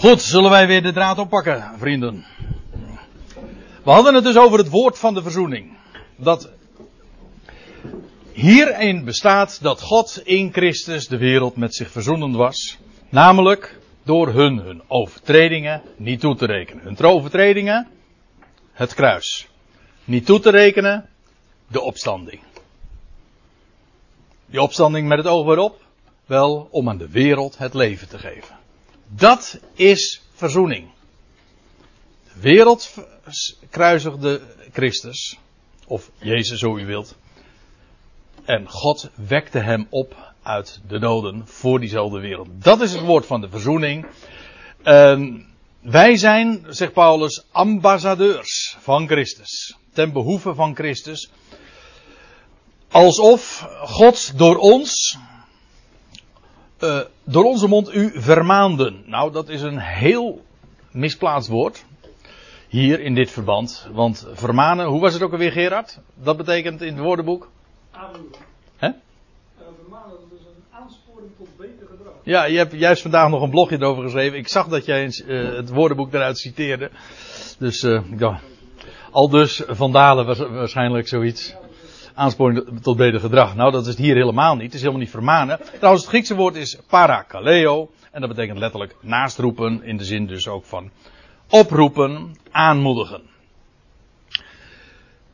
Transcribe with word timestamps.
Goed, 0.00 0.22
zullen 0.22 0.50
wij 0.50 0.66
weer 0.66 0.82
de 0.82 0.92
draad 0.92 1.18
oppakken, 1.18 1.72
vrienden? 1.78 2.24
We 3.82 3.90
hadden 3.90 4.14
het 4.14 4.24
dus 4.24 4.36
over 4.36 4.58
het 4.58 4.68
woord 4.68 4.98
van 4.98 5.14
de 5.14 5.22
verzoening. 5.22 5.76
Dat 6.16 6.50
hierin 8.32 9.04
bestaat 9.04 9.62
dat 9.62 9.80
God 9.80 10.20
in 10.24 10.52
Christus 10.52 11.08
de 11.08 11.16
wereld 11.16 11.56
met 11.56 11.74
zich 11.74 11.90
verzoenend 11.90 12.34
was. 12.34 12.78
Namelijk 13.08 13.78
door 14.02 14.28
hun, 14.28 14.58
hun 14.58 14.82
overtredingen 14.86 15.82
niet 15.96 16.20
toe 16.20 16.36
te 16.36 16.46
rekenen. 16.46 16.84
Hun 16.84 16.98
overtredingen, 16.98 17.88
het 18.72 18.94
kruis. 18.94 19.48
Niet 20.04 20.26
toe 20.26 20.40
te 20.40 20.50
rekenen, 20.50 21.08
de 21.66 21.80
opstanding. 21.80 22.40
Die 24.46 24.62
opstanding 24.62 25.08
met 25.08 25.18
het 25.18 25.26
oog 25.26 25.46
waarop? 25.46 25.80
Wel 26.26 26.68
om 26.70 26.88
aan 26.88 26.98
de 26.98 27.08
wereld 27.08 27.58
het 27.58 27.74
leven 27.74 28.08
te 28.08 28.18
geven. 28.18 28.59
Dat 29.16 29.60
is 29.74 30.22
verzoening. 30.32 30.90
De 32.34 32.40
wereld 32.40 32.94
kruisigde 33.70 34.40
Christus, 34.72 35.38
of 35.86 36.10
Jezus 36.18 36.58
zo 36.58 36.76
u 36.76 36.86
wilt. 36.86 37.16
En 38.44 38.68
God 38.68 39.10
wekte 39.14 39.58
hem 39.58 39.86
op 39.90 40.32
uit 40.42 40.80
de 40.88 40.98
doden 40.98 41.46
voor 41.46 41.80
diezelfde 41.80 42.20
wereld. 42.20 42.48
Dat 42.52 42.80
is 42.80 42.92
het 42.92 43.00
woord 43.00 43.26
van 43.26 43.40
de 43.40 43.48
verzoening. 43.48 44.06
En 44.82 45.46
wij 45.80 46.16
zijn, 46.16 46.66
zegt 46.68 46.92
Paulus, 46.92 47.44
ambassadeurs 47.50 48.76
van 48.78 49.06
Christus. 49.06 49.76
Ten 49.92 50.12
behoeve 50.12 50.54
van 50.54 50.74
Christus. 50.74 51.30
Alsof 52.88 53.66
God 53.84 54.38
door 54.38 54.56
ons, 54.56 55.18
uh, 56.82 57.00
door 57.24 57.44
onze 57.44 57.68
mond 57.68 57.94
u 57.94 58.10
vermaanden. 58.14 59.02
Nou, 59.06 59.32
dat 59.32 59.48
is 59.48 59.62
een 59.62 59.78
heel 59.78 60.44
misplaatst 60.90 61.48
woord. 61.48 61.84
Hier 62.68 63.00
in 63.00 63.14
dit 63.14 63.30
verband. 63.30 63.88
Want 63.92 64.26
vermanen, 64.32 64.86
hoe 64.86 65.00
was 65.00 65.12
het 65.12 65.22
ook 65.22 65.32
alweer 65.32 65.52
Gerard? 65.52 65.98
Dat 66.14 66.36
betekent 66.36 66.82
in 66.82 66.94
het 66.94 67.02
woordenboek? 67.02 67.50
Aanmoedigen. 67.90 68.46
Hè? 68.76 68.88
Uh, 68.88 68.94
vermanen, 69.82 70.10
dat 70.10 70.38
is 70.38 70.46
een 70.46 70.78
aansporing 70.82 71.30
tot 71.38 71.48
beter 71.56 71.86
gedrag. 71.90 72.12
Ja, 72.22 72.44
je 72.44 72.56
hebt 72.56 72.72
juist 72.72 73.02
vandaag 73.02 73.28
nog 73.28 73.42
een 73.42 73.50
blogje 73.50 73.76
erover 73.76 74.02
geschreven. 74.02 74.38
Ik 74.38 74.48
zag 74.48 74.68
dat 74.68 74.84
jij 74.84 75.12
uh, 75.26 75.56
het 75.56 75.70
woordenboek 75.70 76.12
eruit 76.14 76.38
citeerde. 76.38 76.90
Dus, 77.58 77.80
ja. 78.18 78.40
Al 79.10 79.28
dus 79.28 79.62
Vandalen 79.66 80.26
was 80.26 80.38
waarschijnlijk 80.38 81.08
zoiets. 81.08 81.54
Aansporing 82.20 82.82
tot 82.82 82.96
beter 82.96 83.20
gedrag. 83.20 83.54
Nou, 83.54 83.72
dat 83.72 83.86
is 83.86 83.96
hier 83.96 84.14
helemaal 84.14 84.54
niet. 84.54 84.64
Het 84.64 84.74
is 84.74 84.80
helemaal 84.80 85.00
niet 85.00 85.10
vermanen. 85.10 85.60
Trouwens, 85.76 86.02
het 86.02 86.10
Griekse 86.10 86.34
woord 86.34 86.54
is 86.54 86.78
parakaleo. 86.88 87.90
En 88.10 88.20
dat 88.20 88.30
betekent 88.30 88.58
letterlijk 88.58 88.96
naastroepen. 89.00 89.82
In 89.82 89.96
de 89.96 90.04
zin 90.04 90.26
dus 90.26 90.48
ook 90.48 90.64
van 90.64 90.90
oproepen, 91.48 92.36
aanmoedigen. 92.50 93.22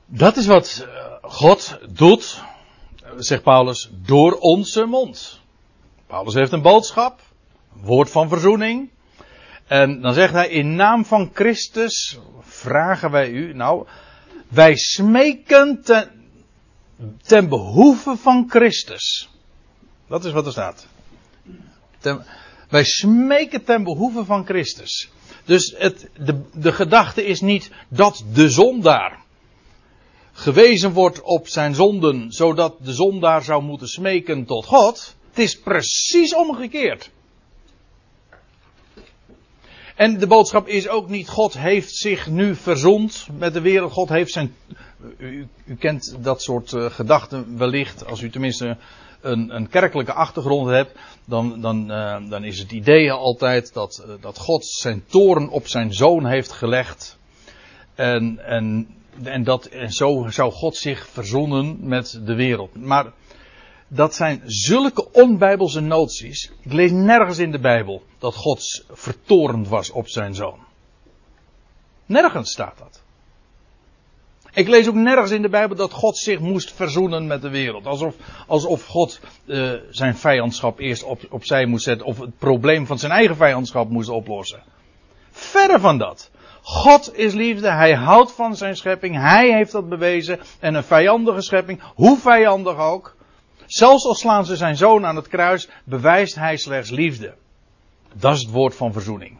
Dat 0.06 0.37
is 0.37 0.47
wat 0.47 0.87
God 1.23 1.78
doet, 1.91 2.43
zegt 3.17 3.43
Paulus, 3.43 3.91
door 3.93 4.33
onze 4.33 4.84
mond. 4.84 5.41
Paulus 6.06 6.34
heeft 6.34 6.53
een 6.53 6.62
boodschap, 6.62 7.21
woord 7.73 8.11
van 8.11 8.28
verzoening. 8.28 8.91
En 9.67 10.00
dan 10.00 10.15
zegt 10.15 10.33
hij, 10.33 10.48
in 10.48 10.75
naam 10.75 11.05
van 11.05 11.31
Christus 11.34 12.19
vragen 12.41 13.11
wij 13.11 13.31
u, 13.31 13.55
nou, 13.55 13.87
wij 14.48 14.77
smeken 14.77 15.83
ten, 15.83 16.11
ten 17.23 17.49
behoeve 17.49 18.17
van 18.17 18.45
Christus. 18.49 19.29
Dat 20.09 20.25
is 20.25 20.33
wat 20.33 20.47
er 20.47 20.53
staat. 20.53 20.87
Ten, 21.99 22.25
wij 22.69 22.85
smeken 22.85 23.65
ten 23.65 23.83
behoeve 23.83 24.25
van 24.25 24.45
Christus. 24.45 25.11
Dus 25.45 25.75
het, 25.77 26.09
de, 26.19 26.43
de 26.55 26.73
gedachte 26.73 27.25
is 27.25 27.41
niet 27.41 27.71
dat 27.89 28.25
de 28.33 28.51
zondaar 28.51 29.25
gewezen 30.33 30.93
wordt 30.93 31.23
op 31.23 31.49
zijn 31.49 31.75
zonden, 31.75 32.33
zodat 32.33 32.77
de 32.81 32.93
zondaar 32.93 33.43
zou 33.43 33.62
moeten 33.62 33.89
smeken 33.89 34.45
tot 34.45 34.67
God. 34.67 35.15
Het 35.29 35.39
is 35.39 35.59
precies 35.59 36.35
omgekeerd. 36.35 37.11
En 39.97 40.19
de 40.19 40.27
boodschap 40.27 40.69
is 40.69 40.89
ook 40.89 41.09
niet, 41.09 41.29
God 41.29 41.59
heeft 41.59 41.97
zich 41.97 42.29
nu 42.29 42.55
verzond 42.55 43.27
met 43.39 43.53
de 43.53 43.61
wereld. 43.61 43.93
God 43.93 44.09
heeft 44.09 44.33
zijn. 44.33 44.55
U, 45.19 45.49
u 45.65 45.77
kent 45.77 46.17
dat 46.21 46.43
soort 46.43 46.72
uh, 46.72 46.91
gedachten 46.91 47.59
wellicht, 47.59 48.06
als 48.06 48.21
u 48.21 48.31
tenminste 48.31 48.77
een, 49.21 49.55
een 49.55 49.69
kerkelijke 49.69 50.12
achtergrond 50.12 50.69
hebt, 50.69 50.99
dan, 51.25 51.61
dan, 51.61 51.91
uh, 51.91 52.31
dan 52.31 52.44
is 52.44 52.59
het 52.59 52.72
idee 52.72 53.12
altijd 53.12 53.72
dat, 53.72 54.05
uh, 54.06 54.15
dat 54.21 54.39
God 54.39 54.67
zijn 54.67 55.05
toren 55.06 55.49
op 55.49 55.69
zijn 55.69 55.94
zoon 55.94 56.27
heeft 56.27 56.53
gelegd. 56.53 57.19
En, 57.94 58.39
en, 58.47 58.89
en, 59.22 59.44
dat, 59.44 59.65
en 59.65 59.93
zo 59.93 60.27
zou 60.28 60.53
God 60.53 60.77
zich 60.77 61.09
verzonnen 61.09 61.77
met 61.81 62.21
de 62.25 62.34
wereld. 62.34 62.75
Maar 62.75 63.12
dat 63.88 64.15
zijn 64.15 64.43
zulke 64.44 65.12
onbijbelse 65.12 65.81
noties. 65.81 66.53
Ik 66.61 66.73
lees 66.73 66.91
nergens 66.91 67.38
in 67.38 67.50
de 67.50 67.61
Bijbel 67.61 68.03
dat 68.19 68.34
God 68.34 68.84
vertorend 68.91 69.69
was 69.69 69.91
op 69.91 70.09
zijn 70.09 70.34
zoon. 70.34 70.59
Nergens 72.06 72.50
staat 72.50 72.78
dat. 72.78 73.05
Ik 74.56 74.69
lees 74.69 74.89
ook 74.89 74.94
nergens 74.94 75.31
in 75.31 75.43
de 75.43 75.49
Bijbel 75.49 75.77
dat 75.77 75.93
God 75.93 76.19
zich 76.19 76.41
moest 76.41 76.72
verzoenen 76.72 77.27
met 77.27 77.43
de 77.43 77.50
wereld. 77.50 77.87
Alsof, 77.87 78.15
alsof 78.47 78.87
God 78.87 79.21
uh, 79.47 79.72
zijn 79.91 80.17
vijandschap 80.17 80.78
eerst 80.78 81.03
op, 81.03 81.21
opzij 81.31 81.67
moest 81.67 81.84
zetten. 81.84 82.06
Of 82.06 82.19
het 82.19 82.39
probleem 82.39 82.87
van 82.87 82.99
zijn 82.99 83.12
eigen 83.12 83.37
vijandschap 83.37 83.89
moest 83.91 84.09
oplossen. 84.09 84.62
Verre 85.31 85.81
van 85.81 85.99
dat. 85.99 86.31
God 86.62 87.19
is 87.19 87.34
liefde. 87.34 87.71
Hij 87.71 87.94
houdt 87.94 88.33
van 88.33 88.56
zijn 88.56 88.77
schepping. 88.77 89.17
Hij 89.17 89.53
heeft 89.53 89.72
dat 89.72 89.89
bewezen. 89.89 90.41
En 90.61 90.75
een 90.75 90.84
vijandige 90.84 91.43
schepping, 91.43 91.81
hoe 91.94 92.19
vijandig 92.19 92.78
ook. 92.78 93.17
Zelfs 93.67 94.06
al 94.06 94.15
slaan 94.15 94.47
ze 94.47 94.56
zijn 94.56 94.77
zoon 94.77 95.06
aan 95.06 95.17
het 95.17 95.28
kruis, 95.28 95.69
bewijst 95.84 96.34
hij 96.34 96.56
slechts 96.56 96.91
liefde. 96.91 97.34
Dat 98.15 98.34
is 98.34 98.41
het 98.41 98.50
woord 98.50 98.75
van 98.75 98.93
verzoening. 98.93 99.37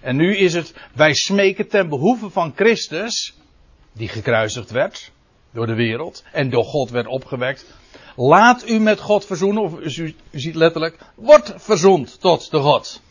En 0.00 0.16
nu 0.16 0.36
is 0.36 0.54
het, 0.54 0.74
wij 0.94 1.14
smeken 1.14 1.68
ten 1.68 1.88
behoeve 1.88 2.30
van 2.30 2.52
Christus 2.56 3.34
die 3.94 4.08
gekruisigd 4.08 4.70
werd 4.70 5.12
door 5.50 5.66
de 5.66 5.74
wereld 5.74 6.24
en 6.32 6.50
door 6.50 6.64
God 6.64 6.90
werd 6.90 7.06
opgewekt. 7.06 7.66
Laat 8.16 8.68
u 8.68 8.78
met 8.78 9.00
God 9.00 9.26
verzoenen, 9.26 9.62
of 9.62 9.78
u, 9.98 10.14
ziet 10.30 10.54
letterlijk, 10.54 10.98
wordt 11.14 11.52
verzoend 11.56 12.20
tot 12.20 12.50
de 12.50 12.58
God. 12.58 13.02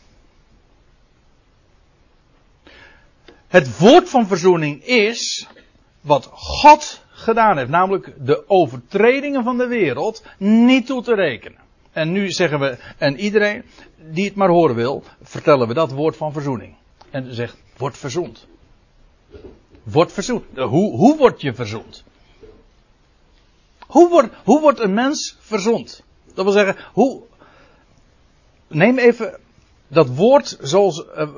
Het 3.46 3.78
woord 3.78 4.08
van 4.08 4.26
verzoening 4.26 4.84
is 4.84 5.46
wat 6.00 6.28
God 6.32 7.02
gedaan 7.08 7.56
heeft, 7.56 7.70
namelijk 7.70 8.14
de 8.26 8.48
overtredingen 8.48 9.44
van 9.44 9.58
de 9.58 9.66
wereld 9.66 10.24
niet 10.38 10.86
toe 10.86 11.02
te 11.02 11.14
rekenen. 11.14 11.58
En 11.92 12.12
nu 12.12 12.30
zeggen 12.30 12.60
we, 12.60 12.78
en 12.98 13.18
iedereen 13.18 13.64
die 13.96 14.24
het 14.24 14.34
maar 14.34 14.48
horen 14.48 14.74
wil, 14.74 15.02
vertellen 15.22 15.68
we 15.68 15.74
dat 15.74 15.92
woord 15.92 16.16
van 16.16 16.32
verzoening. 16.32 16.74
En 17.10 17.34
zegt, 17.34 17.56
wordt 17.76 17.98
verzoend. 17.98 18.46
Wordt 19.84 20.12
verzoend. 20.12 20.44
Hoe, 20.56 20.96
hoe 20.96 21.16
word 21.16 21.40
je 21.40 21.54
verzoend? 21.54 22.04
Hoe 23.86 24.08
wordt, 24.08 24.34
hoe 24.44 24.60
wordt 24.60 24.80
een 24.80 24.94
mens 24.94 25.36
verzoend? 25.40 26.02
Dat 26.34 26.44
wil 26.44 26.52
zeggen, 26.52 26.76
hoe. 26.92 27.22
Neem 28.68 28.98
even 28.98 29.40
dat 29.88 30.08
woord 30.08 30.58
zoals, 30.60 31.04
uh, 31.16 31.28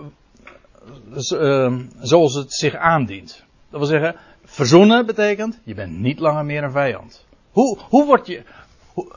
uh, 1.33 1.79
zoals 2.01 2.35
het 2.35 2.53
zich 2.53 2.75
aandient. 2.75 3.45
Dat 3.71 3.81
wil 3.81 3.89
zeggen, 3.89 4.17
verzoenen 4.45 5.07
betekent, 5.07 5.61
je 5.65 5.75
bent 5.75 5.99
niet 5.99 6.19
langer 6.19 6.45
meer 6.45 6.63
een 6.63 6.71
vijand. 6.71 7.25
Hoe, 7.51 7.79
hoe 7.89 8.07
word 8.07 8.27
je. 8.27 8.43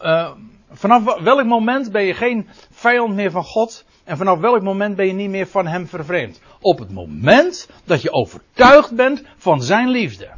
Uh, 0.01 0.31
vanaf 0.71 1.21
welk 1.21 1.45
moment 1.45 1.91
ben 1.91 2.03
je 2.03 2.13
geen 2.13 2.47
vijand 2.71 3.13
meer 3.13 3.31
van 3.31 3.43
God? 3.43 3.85
En 4.09 4.17
vanaf 4.17 4.39
welk 4.39 4.61
moment 4.61 4.95
ben 4.95 5.07
je 5.07 5.13
niet 5.13 5.29
meer 5.29 5.47
van 5.47 5.67
hem 5.67 5.87
vervreemd? 5.87 6.41
Op 6.59 6.79
het 6.79 6.91
moment 6.91 7.69
dat 7.85 8.01
je 8.01 8.11
overtuigd 8.11 8.95
bent 8.95 9.23
van 9.37 9.63
zijn 9.63 9.89
liefde. 9.89 10.29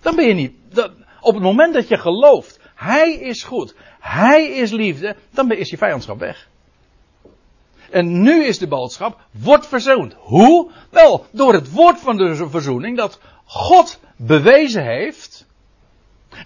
Dan 0.00 0.16
ben 0.16 0.26
je 0.26 0.34
niet. 0.34 0.52
Dat, 0.68 0.92
op 1.20 1.34
het 1.34 1.42
moment 1.42 1.74
dat 1.74 1.88
je 1.88 1.98
gelooft, 1.98 2.60
hij 2.74 3.12
is 3.12 3.42
goed, 3.42 3.74
hij 4.00 4.44
is 4.50 4.70
liefde, 4.70 5.16
dan 5.30 5.52
is 5.52 5.70
je 5.70 5.76
vijandschap 5.76 6.18
weg. 6.18 6.48
En 7.90 8.22
nu 8.22 8.44
is 8.44 8.58
de 8.58 8.68
boodschap, 8.68 9.20
word 9.30 9.66
verzoend. 9.66 10.14
Hoe? 10.18 10.70
Wel, 10.90 11.26
door 11.30 11.52
het 11.52 11.72
woord 11.72 11.98
van 11.98 12.16
de 12.16 12.48
verzoening 12.48 12.96
dat 12.96 13.20
God 13.44 14.00
bewezen 14.16 14.84
heeft 14.84 15.46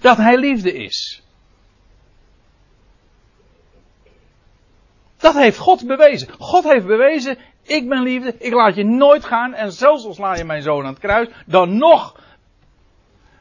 dat 0.01 0.17
hij 0.17 0.37
liefde 0.37 0.73
is. 0.73 1.24
Dat 5.25 5.35
heeft 5.35 5.59
God 5.59 5.87
bewezen. 5.87 6.29
God 6.39 6.65
heeft 6.65 6.87
bewezen, 6.87 7.39
ik 7.63 7.89
ben 7.89 8.03
liefde, 8.03 8.35
ik 8.39 8.53
laat 8.53 8.75
je 8.75 8.85
nooit 8.85 9.25
gaan 9.25 9.55
en 9.55 9.73
zelfs 9.73 10.05
al 10.05 10.15
sla 10.15 10.37
je 10.37 10.45
mijn 10.45 10.63
zoon 10.63 10.85
aan 10.85 10.93
het 10.93 10.99
kruis, 10.99 11.29
dan 11.47 11.77
nog 11.77 12.21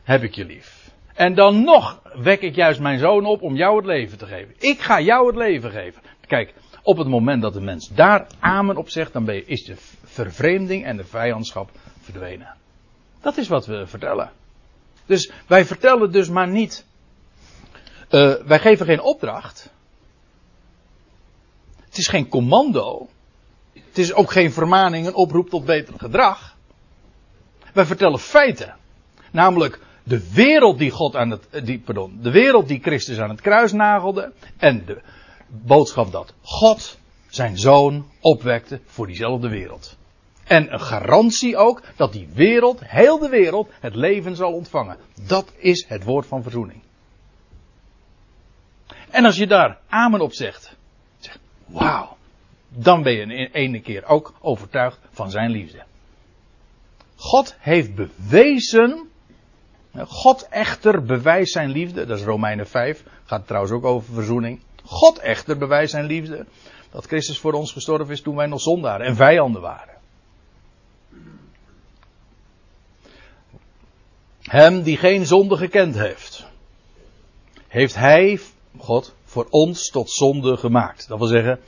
heb 0.03 0.23
ik 0.23 0.35
je 0.35 0.45
lief. 0.45 0.91
En 1.13 1.33
dan 1.35 1.63
nog 1.63 2.01
wek 2.13 2.41
ik 2.41 2.55
juist 2.55 2.79
mijn 2.79 2.99
zoon 2.99 3.25
op 3.25 3.41
om 3.41 3.55
jou 3.55 3.75
het 3.75 3.85
leven 3.85 4.17
te 4.17 4.25
geven. 4.25 4.55
Ik 4.57 4.79
ga 4.79 4.99
jou 4.99 5.27
het 5.27 5.35
leven 5.35 5.71
geven. 5.71 6.01
Kijk, 6.27 6.53
Op 6.83 6.97
het 6.97 7.07
moment 7.07 7.41
dat 7.41 7.53
de 7.53 7.61
mens 7.61 7.87
daar 7.87 8.27
amen 8.39 8.77
op 8.77 8.89
zegt, 8.89 9.13
dan 9.13 9.29
is 9.29 9.65
de 9.65 9.75
vervreemding 10.03 10.85
en 10.85 10.97
de 10.97 11.05
vijandschap 11.05 11.69
verdwenen. 12.01 12.55
Dat 13.21 13.37
is 13.37 13.47
wat 13.47 13.65
we 13.65 13.87
vertellen. 13.87 14.31
Dus 15.05 15.31
wij 15.47 15.65
vertellen 15.65 16.11
dus 16.11 16.29
maar 16.29 16.47
niet. 16.47 16.85
Uh, 18.09 18.33
wij 18.45 18.59
geven 18.59 18.85
geen 18.85 19.01
opdracht. 19.01 19.72
Het 21.93 22.01
is 22.01 22.07
geen 22.07 22.27
commando. 22.27 23.09
Het 23.73 23.97
is 23.97 24.13
ook 24.13 24.31
geen 24.31 24.51
vermaning, 24.51 25.07
een 25.07 25.15
oproep 25.15 25.49
tot 25.49 25.65
beter 25.65 25.93
gedrag. 25.97 26.57
Wij 27.73 27.85
vertellen 27.85 28.19
feiten. 28.19 28.75
Namelijk 29.31 29.79
de 30.03 30.31
wereld 30.33 30.77
die 30.77 30.91
God 30.91 31.15
aan 31.15 31.29
het, 31.29 31.65
die, 31.65 31.79
pardon, 31.79 32.19
de 32.21 32.31
wereld 32.31 32.67
die 32.67 32.79
Christus 32.81 33.19
aan 33.19 33.29
het 33.29 33.41
kruis 33.41 33.71
nagelde. 33.71 34.31
En 34.57 34.85
de 34.85 35.01
boodschap 35.47 36.11
dat 36.11 36.33
God 36.41 36.97
zijn 37.27 37.57
zoon 37.57 38.05
opwekte 38.19 38.79
voor 38.85 39.07
diezelfde 39.07 39.49
wereld. 39.49 39.97
En 40.43 40.73
een 40.73 40.81
garantie 40.81 41.57
ook 41.57 41.81
dat 41.95 42.13
die 42.13 42.29
wereld, 42.33 42.79
heel 42.85 43.19
de 43.19 43.29
wereld, 43.29 43.69
het 43.79 43.95
leven 43.95 44.35
zal 44.35 44.53
ontvangen. 44.53 44.97
Dat 45.27 45.53
is 45.57 45.85
het 45.87 46.03
woord 46.03 46.25
van 46.25 46.43
verzoening. 46.43 46.81
En 49.09 49.25
als 49.25 49.37
je 49.37 49.47
daar 49.47 49.79
amen 49.89 50.21
op 50.21 50.33
zegt, 50.33 50.63
zeg, 50.63 50.81
wauw, 51.65 52.17
dan 52.69 53.03
ben 53.03 53.13
je 53.13 53.21
in 53.21 53.49
ene 53.51 53.81
keer 53.81 54.05
ook 54.05 54.33
overtuigd 54.41 54.99
van 55.11 55.31
zijn 55.31 55.49
liefde. 55.49 55.83
God 57.15 57.55
heeft 57.59 57.95
bewezen, 57.95 59.09
God 60.07 60.47
echter 60.49 61.03
bewijst 61.03 61.51
zijn 61.51 61.69
liefde, 61.69 62.05
dat 62.05 62.17
is 62.17 62.25
Romeinen 62.25 62.67
5, 62.67 63.03
gaat 63.25 63.47
trouwens 63.47 63.73
ook 63.73 63.85
over 63.85 64.13
verzoening. 64.13 64.59
God 64.83 65.19
echter 65.19 65.57
bewijst 65.57 65.91
zijn 65.91 66.05
liefde, 66.05 66.45
dat 66.91 67.05
Christus 67.05 67.39
voor 67.39 67.53
ons 67.53 67.71
gestorven 67.71 68.13
is 68.13 68.21
toen 68.21 68.35
wij 68.35 68.47
nog 68.47 68.61
zondaren 68.61 69.05
en 69.05 69.15
vijanden 69.15 69.61
waren. 69.61 69.93
Hem 74.41 74.81
die 74.81 74.97
geen 74.97 75.25
zonde 75.25 75.57
gekend 75.57 75.95
heeft, 75.95 76.45
heeft 77.67 77.95
hij, 77.95 78.39
God, 78.77 79.15
voor 79.33 79.47
ons 79.49 79.89
tot 79.89 80.11
zonde 80.11 80.57
gemaakt. 80.57 81.07
Dat 81.07 81.17
wil 81.17 81.27
zeggen, 81.27 81.59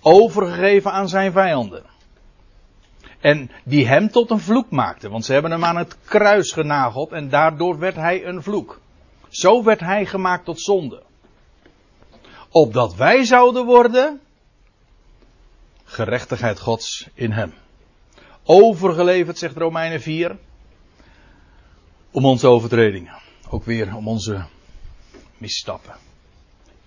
overgegeven 0.00 0.92
aan 0.92 1.08
zijn 1.08 1.32
vijanden. 1.32 1.84
En 3.20 3.50
die 3.64 3.86
hem 3.86 4.10
tot 4.10 4.30
een 4.30 4.40
vloek 4.40 4.70
maakten, 4.70 5.10
want 5.10 5.24
ze 5.24 5.32
hebben 5.32 5.50
hem 5.50 5.64
aan 5.64 5.76
het 5.76 5.96
kruis 6.04 6.52
genageld 6.52 7.12
en 7.12 7.28
daardoor 7.28 7.78
werd 7.78 7.96
hij 7.96 8.26
een 8.26 8.42
vloek. 8.42 8.80
Zo 9.28 9.62
werd 9.62 9.80
hij 9.80 10.06
gemaakt 10.06 10.44
tot 10.44 10.60
zonde. 10.60 11.02
Opdat 12.48 12.94
wij 12.94 13.24
zouden 13.24 13.64
worden 13.64 14.20
gerechtigheid 15.84 16.60
Gods 16.60 17.08
in 17.14 17.30
hem. 17.30 17.54
Overgeleverd, 18.44 19.38
zegt 19.38 19.56
Romeinen 19.56 20.00
4, 20.00 20.38
om 22.10 22.24
onze 22.24 22.48
overtredingen. 22.48 23.18
Ook 23.50 23.64
weer 23.64 23.96
om 23.96 24.08
onze 24.08 24.44
misstappen. 25.38 25.94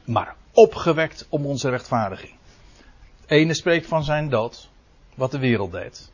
Maar 0.07 0.36
opgewekt 0.51 1.25
om 1.30 1.45
onze 1.45 1.69
rechtvaardiging. 1.69 2.33
Het 3.21 3.31
ene 3.31 3.54
spreekt 3.54 3.88
van 3.88 4.04
zijn 4.04 4.30
dood, 4.30 4.69
wat 5.15 5.31
de 5.31 5.39
wereld 5.39 5.71
deed. 5.71 6.12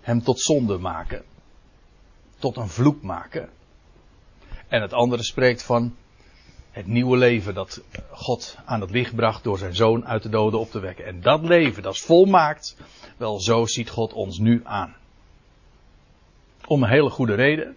Hem 0.00 0.22
tot 0.22 0.40
zonde 0.40 0.78
maken. 0.78 1.24
Tot 2.38 2.56
een 2.56 2.68
vloek 2.68 3.02
maken. 3.02 3.48
En 4.68 4.82
het 4.82 4.92
andere 4.92 5.22
spreekt 5.22 5.62
van 5.62 5.96
het 6.70 6.86
nieuwe 6.86 7.16
leven 7.16 7.54
dat 7.54 7.82
God 8.10 8.56
aan 8.64 8.80
het 8.80 8.90
licht 8.90 9.14
bracht 9.14 9.44
door 9.44 9.58
zijn 9.58 9.74
zoon 9.74 10.06
uit 10.06 10.22
de 10.22 10.28
doden 10.28 10.60
op 10.60 10.70
te 10.70 10.80
wekken. 10.80 11.04
En 11.04 11.20
dat 11.20 11.42
leven, 11.42 11.82
dat 11.82 11.94
is 11.94 12.02
volmaakt. 12.02 12.76
Wel, 13.16 13.40
zo 13.40 13.66
ziet 13.66 13.90
God 13.90 14.12
ons 14.12 14.38
nu 14.38 14.60
aan. 14.64 14.96
Om 16.66 16.82
een 16.82 16.88
hele 16.88 17.10
goede 17.10 17.34
reden. 17.34 17.76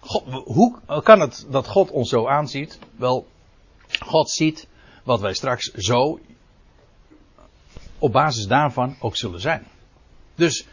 God, 0.00 0.24
hoe 0.44 0.78
kan 1.02 1.20
het 1.20 1.46
dat 1.48 1.66
God 1.66 1.90
ons 1.90 2.08
zo 2.08 2.26
aanziet? 2.26 2.78
Wel, 2.96 3.26
God 3.98 4.30
ziet 4.30 4.68
wat 5.04 5.20
wij 5.20 5.34
straks 5.34 5.64
zo 5.64 6.20
op 7.98 8.12
basis 8.12 8.46
daarvan 8.46 8.96
ook 9.00 9.16
zullen 9.16 9.40
zijn. 9.40 9.66
Dus 10.34 10.66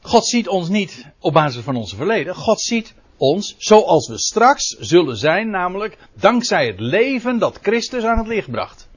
God 0.00 0.26
ziet 0.26 0.48
ons 0.48 0.68
niet 0.68 1.06
op 1.18 1.32
basis 1.32 1.62
van 1.62 1.76
onze 1.76 1.96
verleden. 1.96 2.34
God 2.34 2.60
ziet 2.60 2.94
ons 3.16 3.54
zoals 3.58 4.08
we 4.08 4.18
straks 4.18 4.66
zullen 4.66 5.16
zijn, 5.16 5.50
namelijk 5.50 5.98
dankzij 6.14 6.66
het 6.66 6.80
leven 6.80 7.38
dat 7.38 7.58
Christus 7.62 8.04
aan 8.04 8.18
het 8.18 8.26
licht 8.26 8.50
bracht. 8.50 8.88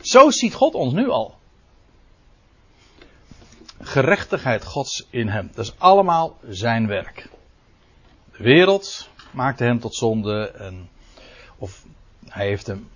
Zo 0.00 0.30
ziet 0.30 0.54
God 0.54 0.74
ons 0.74 0.92
nu 0.92 1.08
al. 1.08 1.34
Gerechtigheid 3.80 4.64
Gods 4.64 5.06
in 5.10 5.28
hem. 5.28 5.50
Dat 5.54 5.64
is 5.64 5.74
allemaal 5.78 6.38
zijn 6.48 6.86
werk. 6.86 7.28
De 8.36 8.42
wereld 8.42 9.08
maakte 9.30 9.64
hem 9.64 9.80
tot 9.80 9.94
zonde. 9.94 10.50
En, 10.50 10.88
of 11.58 11.84
hij 12.34 12.46
heeft 12.46 12.66
hem, 12.66 12.88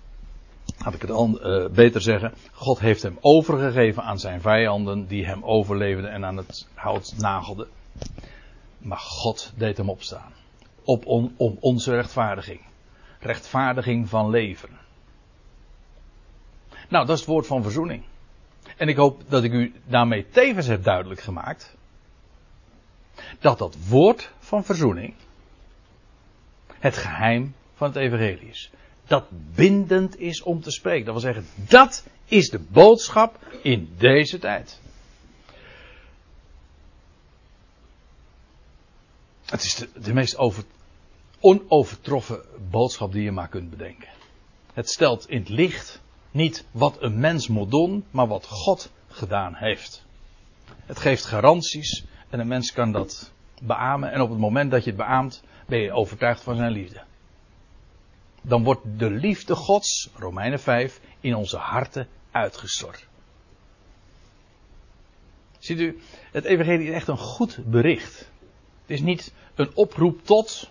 had 0.77 0.93
ik 0.93 1.01
het 1.01 1.09
uh, 1.09 1.67
beter 1.67 2.01
zeggen, 2.01 2.33
God 2.51 2.79
heeft 2.79 3.03
hem 3.03 3.17
overgegeven 3.21 4.03
aan 4.03 4.19
zijn 4.19 4.41
vijanden 4.41 5.07
die 5.07 5.25
hem 5.25 5.43
overleefden 5.43 6.11
en 6.11 6.25
aan 6.25 6.37
het 6.37 6.67
hout 6.73 7.13
nagelden. 7.17 7.67
Maar 8.77 8.97
God 8.97 9.53
deed 9.55 9.77
hem 9.77 9.89
opstaan. 9.89 10.31
Op 10.83 11.05
om 11.05 11.57
onze 11.59 11.95
rechtvaardiging. 11.95 12.59
Rechtvaardiging 13.19 14.09
van 14.09 14.29
leven. 14.29 14.69
Nou, 16.89 17.05
dat 17.05 17.15
is 17.15 17.21
het 17.21 17.29
woord 17.29 17.47
van 17.47 17.63
verzoening. 17.63 18.03
En 18.77 18.87
ik 18.87 18.95
hoop 18.95 19.21
dat 19.27 19.43
ik 19.43 19.51
u 19.51 19.73
daarmee 19.85 20.29
tevens 20.29 20.67
heb 20.67 20.83
duidelijk 20.83 21.21
gemaakt. 21.21 21.75
Dat 23.39 23.57
dat 23.57 23.77
woord 23.87 24.31
van 24.39 24.63
verzoening. 24.63 25.13
Het 26.67 26.97
geheim 26.97 27.55
van 27.73 27.87
het 27.87 27.97
evangelie 27.97 28.49
is. 28.49 28.71
Dat 29.09 29.25
bindend 29.55 30.19
is 30.19 30.41
om 30.41 30.61
te 30.61 30.71
spreken. 30.71 31.05
Dat 31.05 31.13
wil 31.13 31.33
zeggen, 31.33 31.45
dat 31.55 32.03
is 32.25 32.49
de 32.49 32.59
boodschap 32.59 33.39
in 33.61 33.93
deze 33.97 34.39
tijd. 34.39 34.79
Het 39.45 39.63
is 39.63 39.85
de, 40.01 40.13
meest 40.13 40.37
over, 40.37 40.63
onovertroffen 41.39 42.41
boodschap 42.69 43.11
die 43.11 43.23
je 43.23 43.31
maar 43.31 43.47
kunt 43.47 43.69
bedenken. 43.69 44.07
Het 44.73 44.89
stelt 44.89 45.29
in 45.29 45.39
het 45.39 45.49
licht 45.49 46.01
niet 46.31 46.65
wat 46.71 47.01
een 47.01 47.19
mens 47.19 47.47
moet 47.47 47.71
doen, 47.71 48.05
maar 48.11 48.27
wat 48.27 48.45
God 48.45 48.91
gedaan 49.07 49.55
heeft. 49.55 50.05
Het 50.85 50.99
geeft 50.99 51.25
garanties 51.25 52.05
en 52.29 52.39
een 52.39 52.47
mens 52.47 52.71
kan 52.71 52.91
dat 52.91 53.31
beamen. 53.61 54.11
En 54.11 54.21
op 54.21 54.29
het 54.29 54.39
moment 54.39 54.71
dat 54.71 54.83
je 54.83 54.89
het 54.89 54.99
beaamt, 54.99 55.43
ben 55.67 55.79
je 55.79 55.91
overtuigd 55.91 56.43
van 56.43 56.55
zijn 56.55 56.71
liefde. 56.71 57.07
Dan 58.49 58.63
wordt 58.63 58.81
de 58.97 59.09
liefde 59.09 59.55
Gods, 59.55 60.09
Romeinen 60.15 60.59
5, 60.59 60.99
in 61.19 61.35
onze 61.35 61.57
harten 61.57 62.07
uitgestort. 62.31 63.07
Ziet 65.59 65.79
u, 65.79 65.99
het 66.31 66.45
Evangelie 66.45 66.87
is 66.87 66.93
echt 66.93 67.07
een 67.07 67.17
goed 67.17 67.59
bericht. 67.65 68.17
Het 68.81 68.89
is 68.89 69.01
niet 69.01 69.33
een 69.55 69.75
oproep 69.75 70.25
tot, 70.25 70.69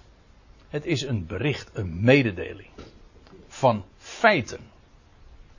het 0.68 0.86
is 0.86 1.02
een 1.02 1.26
bericht, 1.26 1.70
een 1.72 2.04
mededeling 2.04 2.70
van 3.46 3.84
feiten. 3.96 4.60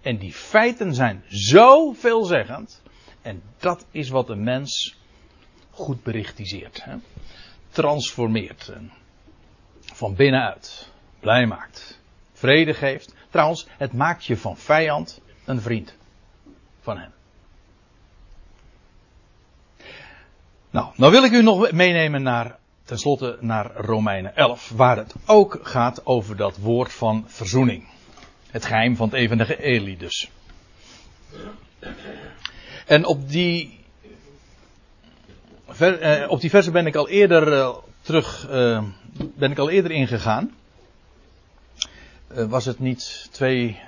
En 0.01 0.17
die 0.17 0.33
feiten 0.33 0.93
zijn 0.93 1.23
zo 1.27 1.93
veelzeggend. 1.93 2.81
En 3.21 3.41
dat 3.57 3.85
is 3.91 4.09
wat 4.09 4.29
een 4.29 4.43
mens 4.43 4.97
goed 5.69 6.03
berichtiseert. 6.03 6.83
Hè? 6.83 6.95
Transformeert. 7.69 8.73
Van 9.81 10.15
binnenuit. 10.15 10.91
Blij 11.19 11.45
maakt. 11.45 11.98
Vrede 12.39 12.74
geeft. 12.74 13.13
Trouwens, 13.29 13.67
het 13.77 13.93
maakt 13.93 14.25
je 14.25 14.38
van 14.38 14.58
vijand 14.58 15.22
een 15.46 15.62
vriend. 15.62 15.96
Van 16.81 16.98
hem. 16.98 17.12
Nou, 20.69 20.88
nou 20.96 21.12
wil 21.12 21.24
ik 21.24 21.31
u 21.31 21.43
nog 21.43 21.72
meenemen 21.72 22.22
naar, 22.22 22.58
tenslotte 22.84 23.38
naar 23.39 23.72
Romeinen 23.75 24.36
11, 24.36 24.72
waar 24.75 24.98
het 24.98 25.15
ook 25.25 25.60
gaat 25.63 26.05
over 26.05 26.36
dat 26.36 26.58
woord 26.58 26.93
van 26.93 27.24
verzoening. 27.27 27.88
Het 28.50 28.65
geheim 28.65 28.96
van 28.96 29.10
het 29.10 29.17
evangelie 29.17 29.98
dus. 29.98 30.31
En 32.86 33.05
op 33.05 33.29
die, 33.29 33.79
eh, 35.77 36.25
op 36.27 36.41
die 36.41 36.50
versen 36.50 36.74
ben 36.74 36.86
ik 36.86 36.96
al 36.96 37.10
eerder 37.10 37.53
uh, 37.53 37.75
terug, 38.01 38.48
uh, 38.50 38.84
ben 39.36 39.51
ik 39.51 39.58
al 39.58 39.69
eerder 39.69 39.91
ingegaan. 39.91 40.58
Uh, 42.38 42.45
was 42.45 42.65
het 42.65 42.79
niet 42.79 43.27
twee 43.31 43.79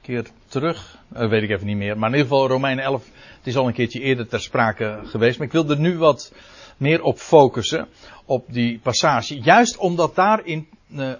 keer 0.00 0.26
terug? 0.46 0.98
weet 1.08 1.42
ik 1.42 1.50
even 1.50 1.66
niet 1.66 1.76
meer. 1.76 1.98
Maar 1.98 2.08
in 2.10 2.16
ieder 2.16 2.30
geval 2.30 2.48
Romeinen 2.48 2.84
11, 2.84 3.04
het 3.38 3.46
is 3.46 3.56
al 3.56 3.66
een 3.66 3.72
keertje 3.72 4.00
eerder 4.00 4.28
ter 4.28 4.40
sprake 4.40 5.00
geweest. 5.04 5.38
Maar 5.38 5.46
ik 5.46 5.52
wil 5.52 5.70
er 5.70 5.78
nu 5.78 5.98
wat 5.98 6.32
meer 6.76 7.02
op 7.02 7.18
focussen, 7.18 7.88
op 8.24 8.44
die 8.48 8.78
passage. 8.78 9.40
Juist 9.40 9.76
omdat 9.76 10.14
daarin 10.14 10.68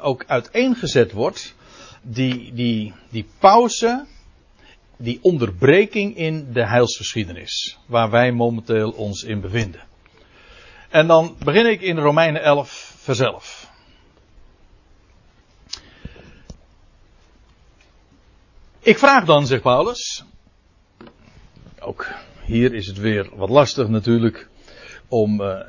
ook 0.01 0.25
uiteengezet 0.27 1.13
wordt 1.13 1.55
die, 2.03 2.53
die, 2.55 2.93
die 3.11 3.27
pauze 3.39 4.07
die 4.97 5.19
onderbreking 5.23 6.17
in 6.17 6.53
de 6.53 6.67
heilsgeschiedenis, 6.67 7.79
waar 7.87 8.11
wij 8.11 8.33
momenteel 8.33 8.91
ons 8.91 9.23
in 9.23 9.41
bevinden. 9.41 9.81
En 10.89 11.07
dan 11.07 11.37
begin 11.45 11.67
ik 11.67 11.81
in 11.81 11.99
Romeinen 11.99 12.43
11, 12.43 12.95
vers 12.99 13.21
Ik 18.85 18.99
vraag 18.99 19.25
dan, 19.25 19.47
zegt 19.47 19.63
Paulus. 19.63 20.25
Ook 21.81 22.07
hier 22.45 22.75
is 22.75 22.87
het 22.87 22.99
weer 22.99 23.31
wat 23.35 23.49
lastig 23.49 23.89
natuurlijk 23.89 24.49
om 25.09 25.41
uh, 25.41 25.61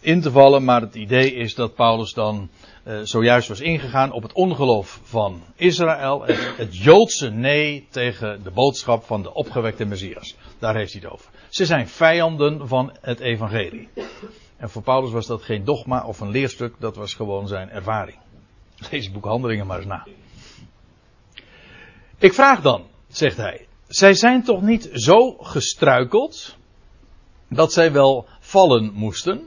in 0.00 0.20
te 0.20 0.30
vallen, 0.30 0.64
maar 0.64 0.80
het 0.80 0.94
idee 0.94 1.34
is 1.34 1.54
dat 1.54 1.74
Paulus 1.74 2.12
dan 2.12 2.50
uh, 2.84 3.00
zojuist 3.02 3.48
was 3.48 3.60
ingegaan 3.60 4.12
op 4.12 4.22
het 4.22 4.32
ongeloof 4.32 5.00
van 5.02 5.42
Israël, 5.54 6.22
het, 6.22 6.56
het 6.56 6.76
Joodse 6.76 7.30
nee 7.30 7.86
tegen 7.90 8.42
de 8.42 8.50
boodschap 8.50 9.04
van 9.04 9.22
de 9.22 9.34
opgewekte 9.34 9.84
Messias. 9.84 10.36
Daar 10.58 10.76
heeft 10.76 10.92
hij 10.92 11.00
het 11.04 11.12
over. 11.12 11.30
Ze 11.48 11.66
zijn 11.66 11.88
vijanden 11.88 12.68
van 12.68 12.96
het 13.00 13.20
evangelie. 13.20 13.88
En 14.56 14.70
voor 14.70 14.82
Paulus 14.82 15.10
was 15.10 15.26
dat 15.26 15.42
geen 15.42 15.64
dogma 15.64 16.04
of 16.04 16.20
een 16.20 16.30
leerstuk, 16.30 16.74
dat 16.78 16.96
was 16.96 17.14
gewoon 17.14 17.48
zijn 17.48 17.70
ervaring. 17.70 18.18
Lees 18.90 19.10
boek 19.10 19.24
Handelingen 19.24 19.66
maar 19.66 19.78
eens 19.78 19.86
na. 19.86 20.06
Ik 22.20 22.34
vraag 22.34 22.60
dan, 22.60 22.86
zegt 23.08 23.36
hij, 23.36 23.66
zij 23.88 24.14
zijn 24.14 24.42
toch 24.42 24.62
niet 24.62 24.88
zo 24.92 25.32
gestruikeld 25.32 26.56
dat 27.48 27.72
zij 27.72 27.92
wel 27.92 28.26
vallen 28.40 28.92
moesten? 28.92 29.46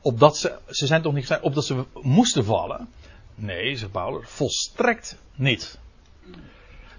Opdat 0.00 0.36
ze, 0.36 0.58
ze 0.68 0.86
zijn 0.86 1.02
toch 1.02 1.12
niet 1.12 1.38
opdat 1.40 1.64
ze 1.64 1.84
moesten 2.02 2.44
vallen? 2.44 2.88
Nee, 3.34 3.76
zegt 3.76 3.92
Paulus, 3.92 4.28
volstrekt 4.28 5.18
niet. 5.34 5.78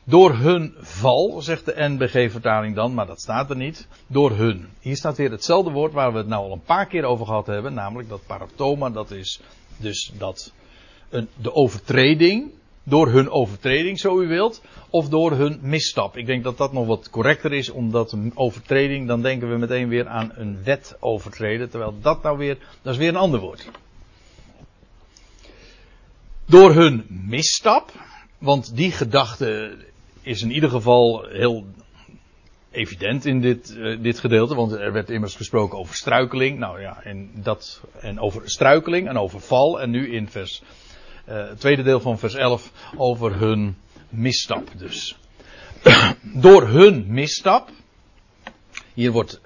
Door 0.04 0.36
hun 0.36 0.76
val, 0.78 1.42
zegt 1.42 1.66
de 1.66 1.74
NBG-vertaling 1.78 2.76
dan, 2.76 2.94
maar 2.94 3.08
dat 3.08 3.22
staat 3.22 3.50
er 3.50 3.56
niet. 3.56 3.88
Door 4.08 4.32
hun. 4.32 4.70
Hier 4.80 4.96
staat 4.96 5.18
weer 5.18 5.32
hetzelfde 5.32 5.72
woord 5.72 5.94
waar 5.94 6.12
we 6.12 6.18
het 6.18 6.28
nou 6.28 6.44
al 6.44 6.52
een 6.52 6.64
paar 6.64 6.88
keer 6.88 7.04
over 7.04 7.26
gehad 7.26 7.48
hebben, 7.48 7.74
namelijk 7.74 8.10
dat 8.10 8.26
paratoma, 8.26 8.90
dat 8.90 9.12
is 9.12 9.40
dus 9.78 10.12
dat 10.18 10.52
een, 11.10 11.28
de 11.36 11.54
overtreding, 11.54 12.52
door 12.90 13.08
hun 13.08 13.30
overtreding, 13.30 14.00
zo 14.00 14.22
u 14.22 14.28
wilt, 14.28 14.62
of 14.90 15.10
door 15.10 15.32
hun 15.32 15.60
misstap. 15.62 16.18
Ik 16.18 16.26
denk 16.26 16.44
dat 16.44 16.58
dat 16.58 16.74
nog 16.74 16.88
wat 16.88 17.10
correcter 17.10 17.54
is, 17.54 17.70
omdat 17.70 18.12
een 18.12 18.32
overtreding, 18.36 19.08
dan 19.08 19.22
denken 19.22 19.50
we 19.50 19.58
meteen 19.58 19.88
weer 19.88 20.08
aan 20.08 20.32
een 20.36 20.64
wet 20.64 20.98
overtreden, 21.00 21.70
terwijl 21.70 22.00
dat 22.02 22.24
nou 22.24 22.38
weer, 22.38 22.58
dat 22.82 22.94
is 22.94 23.00
weer 23.00 23.10
een 23.10 23.16
ander 23.16 23.40
woord. 23.40 23.70
Door 26.46 26.74
hun 26.74 27.06
misstap, 27.10 27.92
want 28.38 28.76
die 28.76 28.92
gedachte 28.92 29.78
is 30.22 30.42
in 30.42 30.52
ieder 30.52 30.70
geval 30.70 31.26
heel 31.30 31.66
evident 32.72 33.26
in 33.26 33.42
dit, 33.42 33.76
uh, 33.78 34.02
dit 34.02 34.20
gedeelte, 34.20 34.56
want 34.56 34.72
er 34.72 34.94
werd 34.94 35.10
immers 35.10 35.36
gesproken 35.36 35.78
over 35.78 35.96
struikeling. 35.96 36.60
Nou 36.60 36.82
ja, 36.82 37.02
en, 37.04 37.32
dat, 37.34 37.82
en 38.00 38.20
over 38.20 38.50
struikeling 38.50 39.08
en 39.08 39.18
over 39.18 39.40
val. 39.40 39.82
En 39.82 39.90
nu 39.90 40.12
in 40.14 40.30
vers, 40.30 40.62
het 41.34 41.60
tweede 41.60 41.84
deel 41.84 42.00
van 42.00 42.20
vers 42.20 42.34
11 42.34 42.72
over 42.96 43.40
hun 43.40 43.78
misstap 44.10 44.70
dus. 44.78 45.18
Door 46.22 46.68
hun 46.68 47.06
misstap, 47.08 47.70
hier 48.94 49.12
wordt 49.12 49.42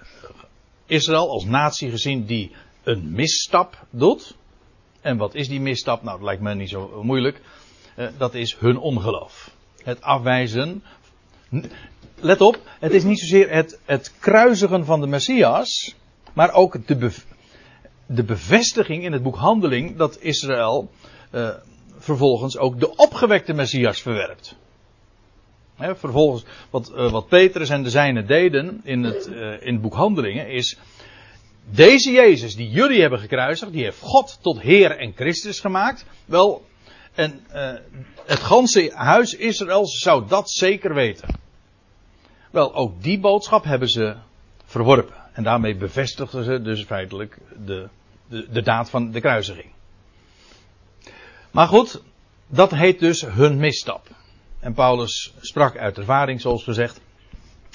Israël 0.85 1.29
als 1.29 1.45
natie 1.45 1.89
gezien 1.89 2.25
die 2.25 2.51
een 2.83 3.11
misstap 3.11 3.85
doet. 3.89 4.35
En 5.01 5.17
wat 5.17 5.35
is 5.35 5.47
die 5.47 5.61
misstap? 5.61 6.03
Nou, 6.03 6.17
dat 6.17 6.25
lijkt 6.25 6.41
me 6.41 6.55
niet 6.55 6.69
zo 6.69 7.03
moeilijk. 7.03 7.41
Uh, 7.95 8.07
dat 8.17 8.33
is 8.33 8.55
hun 8.59 8.77
ongeloof. 8.77 9.51
Het 9.83 10.01
afwijzen. 10.01 10.83
Let 12.15 12.41
op, 12.41 12.59
het 12.79 12.91
is 12.91 13.03
niet 13.03 13.19
zozeer 13.19 13.49
het, 13.49 13.79
het 13.85 14.13
kruisigen 14.19 14.85
van 14.85 15.01
de 15.01 15.07
Messias, 15.07 15.95
maar 16.33 16.53
ook 16.53 16.87
de, 16.87 17.11
de 18.05 18.23
bevestiging 18.23 19.03
in 19.03 19.11
het 19.11 19.23
boek 19.23 19.35
Handeling 19.35 19.97
dat 19.97 20.19
Israël 20.19 20.89
uh, 21.31 21.49
vervolgens 21.97 22.57
ook 22.57 22.79
de 22.79 22.95
opgewekte 22.95 23.53
Messias 23.53 24.01
verwerpt. 24.01 24.55
Vervolgens, 25.77 26.43
wat, 26.69 26.91
uh, 26.95 27.11
wat 27.11 27.27
Petrus 27.27 27.69
en 27.69 27.83
de 27.83 27.89
zijnen 27.89 28.27
deden 28.27 28.81
in 28.83 29.03
het, 29.03 29.27
uh, 29.27 29.65
in 29.65 29.73
het 29.73 29.81
boek 29.81 29.93
Handelingen 29.93 30.47
is. 30.47 30.77
Deze 31.69 32.11
Jezus 32.11 32.55
die 32.55 32.69
jullie 32.69 33.01
hebben 33.01 33.19
gekruisigd, 33.19 33.71
die 33.71 33.83
heeft 33.83 33.99
God 33.99 34.37
tot 34.41 34.61
Heer 34.61 34.97
en 34.97 35.13
Christus 35.15 35.59
gemaakt. 35.59 36.05
Wel, 36.25 36.65
en 37.15 37.39
het 38.25 38.39
ganse 38.39 38.91
huis 38.93 39.35
Israël 39.35 39.87
zou 39.87 40.27
dat 40.27 40.51
zeker 40.51 40.93
weten. 40.93 41.39
Wel, 42.51 42.75
ook 42.75 43.03
die 43.03 43.19
boodschap 43.19 43.63
hebben 43.63 43.87
ze 43.87 44.15
verworpen. 44.65 45.15
En 45.33 45.43
daarmee 45.43 45.75
bevestigden 45.75 46.43
ze 46.43 46.61
dus 46.61 46.83
feitelijk 46.83 47.37
de, 47.65 47.89
de, 48.27 48.47
de 48.51 48.61
daad 48.61 48.89
van 48.89 49.11
de 49.11 49.21
kruisiging. 49.21 49.71
Maar 51.51 51.67
goed, 51.67 52.01
dat 52.47 52.71
heet 52.71 52.99
dus 52.99 53.21
hun 53.21 53.57
misstap. 53.57 54.07
En 54.59 54.73
Paulus 54.73 55.33
sprak 55.39 55.77
uit 55.77 55.97
ervaring, 55.97 56.41
zoals 56.41 56.63
gezegd. 56.63 57.01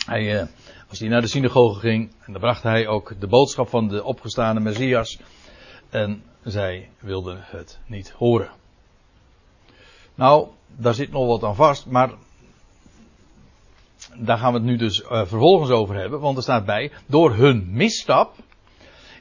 Hij, 0.07 0.41
uh, 0.41 0.47
als 0.89 0.99
hij 0.99 1.09
naar 1.09 1.21
de 1.21 1.27
synagoge 1.27 1.81
ging, 1.81 2.11
en 2.25 2.33
dan 2.33 2.41
bracht 2.41 2.63
hij 2.63 2.87
ook 2.87 3.21
de 3.21 3.27
boodschap 3.27 3.69
van 3.69 3.89
de 3.89 4.05
opgestane 4.05 4.61
Messias. 4.61 5.19
En 5.91 6.23
zij 6.45 6.91
wilden 6.99 7.39
het 7.41 7.79
niet 7.87 8.11
horen. 8.11 8.51
Nou, 10.15 10.49
daar 10.67 10.95
zit 10.95 11.11
nog 11.11 11.27
wat 11.27 11.45
aan 11.45 11.55
vast, 11.55 11.87
maar 11.87 12.13
daar 14.15 14.39
gaan 14.39 14.53
we 14.53 14.59
het 14.59 14.67
nu 14.67 14.77
dus 14.77 15.01
uh, 15.01 15.09
vervolgens 15.09 15.71
over 15.71 15.95
hebben, 15.95 16.21
want 16.21 16.37
er 16.37 16.43
staat 16.43 16.65
bij, 16.65 16.93
door 17.07 17.35
hun 17.35 17.69
misstap 17.71 18.35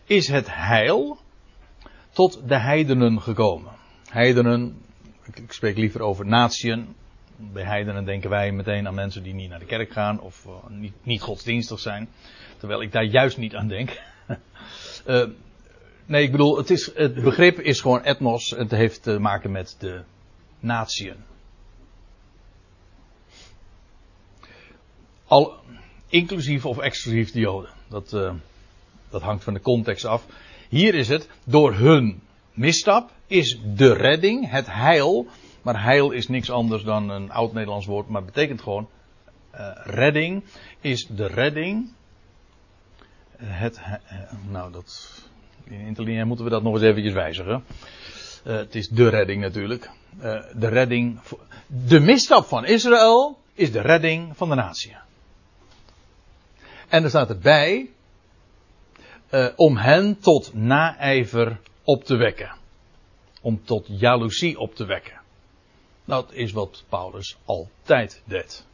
is 0.05 0.27
het 0.27 0.55
heil 0.55 1.17
tot 2.11 2.41
de 2.47 2.59
heidenen 2.59 3.21
gekomen. 3.21 3.71
Heidenen, 4.15 4.81
ik 5.33 5.51
spreek 5.51 5.77
liever 5.77 6.01
over 6.01 6.25
natieën. 6.25 6.95
Bij 7.35 7.63
heidenen 7.63 8.05
denken 8.05 8.29
wij 8.29 8.51
meteen 8.51 8.87
aan 8.87 8.93
mensen 8.93 9.23
die 9.23 9.33
niet 9.33 9.49
naar 9.49 9.59
de 9.59 9.65
kerk 9.65 9.91
gaan 9.91 10.19
of 10.19 10.45
uh, 10.45 10.53
niet, 10.69 10.93
niet, 11.03 11.21
godsdienstig 11.21 11.79
zijn. 11.79 12.09
Terwijl 12.57 12.81
ik 12.81 12.91
daar 12.91 13.03
juist 13.03 13.37
niet 13.37 13.55
aan 13.55 13.67
denk. 13.67 14.01
uh, 15.07 15.25
nee, 16.05 16.23
ik 16.23 16.31
bedoel, 16.31 16.57
het, 16.57 16.69
is, 16.69 16.91
het 16.95 17.23
begrip 17.23 17.59
is 17.59 17.81
gewoon 17.81 18.03
etnos. 18.03 18.49
Het 18.49 18.71
heeft 18.71 19.03
te 19.03 19.19
maken 19.19 19.51
met 19.51 19.75
de 19.79 20.03
natieën. 20.59 21.17
Al, 25.25 25.55
inclusief 26.07 26.65
of 26.65 26.77
exclusief 26.77 27.31
de 27.31 27.39
Joden. 27.39 27.71
Dat, 27.87 28.13
uh, 28.13 28.33
dat 29.09 29.21
hangt 29.21 29.43
van 29.43 29.53
de 29.53 29.61
context 29.61 30.05
af. 30.05 30.25
Hier 30.69 30.95
is 30.95 31.07
het, 31.07 31.29
door 31.45 31.73
hun 31.73 32.21
misstap 32.53 33.13
is 33.27 33.59
de 33.75 33.93
redding, 33.93 34.49
het 34.49 34.67
heil. 34.67 35.27
Maar 35.61 35.83
heil 35.83 36.11
is 36.11 36.27
niks 36.27 36.49
anders 36.49 36.83
dan 36.83 37.09
een 37.09 37.31
oud 37.31 37.53
Nederlands 37.53 37.85
woord, 37.85 38.07
maar 38.07 38.23
betekent 38.23 38.61
gewoon 38.61 38.89
uh, 39.55 39.71
redding. 39.83 40.43
Is 40.81 41.07
de 41.07 41.27
redding. 41.27 41.91
Het, 43.37 43.77
uh, 43.77 43.93
nou, 44.49 44.71
dat. 44.71 45.21
In 45.63 45.79
interlineair 45.79 46.27
moeten 46.27 46.45
we 46.45 46.51
dat 46.51 46.63
nog 46.63 46.73
eens 46.73 46.83
eventjes 46.83 47.13
wijzigen. 47.13 47.63
Het 48.43 48.75
is 48.75 48.87
de 48.87 49.09
redding 49.09 49.41
natuurlijk. 49.41 49.89
De 50.53 50.67
redding. 50.67 51.19
De 51.67 51.99
misstap 51.99 52.45
van 52.45 52.65
Israël 52.65 53.37
is 53.53 53.71
de 53.71 53.81
redding 53.81 54.37
van 54.37 54.49
de 54.49 54.55
natie. 54.55 54.95
En 56.87 57.03
er 57.03 57.09
staat 57.09 57.29
erbij. 57.29 57.89
Om 59.55 59.77
hen 59.77 60.19
tot 60.19 60.53
naijver 60.53 61.59
op 61.83 62.03
te 62.03 62.15
wekken. 62.15 62.63
Om 63.45 63.61
tot 63.63 63.85
jaloezie 63.87 64.59
op 64.59 64.75
te 64.75 64.85
wekken. 64.85 65.21
Dat 66.05 66.33
is 66.33 66.51
wat 66.51 66.83
Paulus 66.89 67.37
altijd 67.45 68.21
deed. 68.25 68.65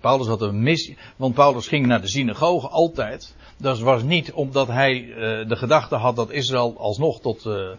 Paulus 0.00 0.26
had 0.26 0.42
een 0.42 0.62
missie, 0.62 0.96
want 1.16 1.34
Paulus 1.34 1.68
ging 1.68 1.86
naar 1.86 2.00
de 2.00 2.08
synagoge 2.08 2.68
altijd. 2.68 3.34
Dat 3.56 3.78
was 3.78 4.02
niet 4.02 4.32
omdat 4.32 4.66
hij 4.66 5.00
uh, 5.00 5.16
de 5.48 5.56
gedachte 5.56 5.96
had 5.96 6.16
dat 6.16 6.30
Israël 6.30 6.74
alsnog 6.78 7.20
tot, 7.20 7.44
uh, 7.44 7.70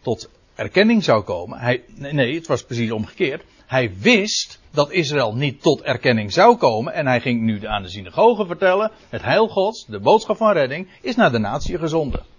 tot 0.00 0.30
erkenning 0.54 1.04
zou 1.04 1.22
komen. 1.22 1.58
Hij, 1.58 1.82
nee, 1.94 2.12
nee, 2.12 2.34
het 2.34 2.46
was 2.46 2.64
precies 2.64 2.90
omgekeerd. 2.90 3.44
Hij 3.66 3.94
wist 3.98 4.60
dat 4.70 4.90
Israël 4.90 5.34
niet 5.34 5.62
tot 5.62 5.82
erkenning 5.82 6.32
zou 6.32 6.56
komen. 6.56 6.92
En 6.92 7.06
hij 7.06 7.20
ging 7.20 7.40
nu 7.40 7.66
aan 7.66 7.82
de 7.82 7.88
synagoge 7.88 8.46
vertellen: 8.46 8.90
het 9.08 9.22
heil 9.22 9.48
Gods, 9.48 9.86
de 9.86 10.00
boodschap 10.00 10.36
van 10.36 10.52
redding, 10.52 10.88
is 11.00 11.16
naar 11.16 11.32
de 11.32 11.38
natie 11.38 11.78
gezonden. 11.78 12.33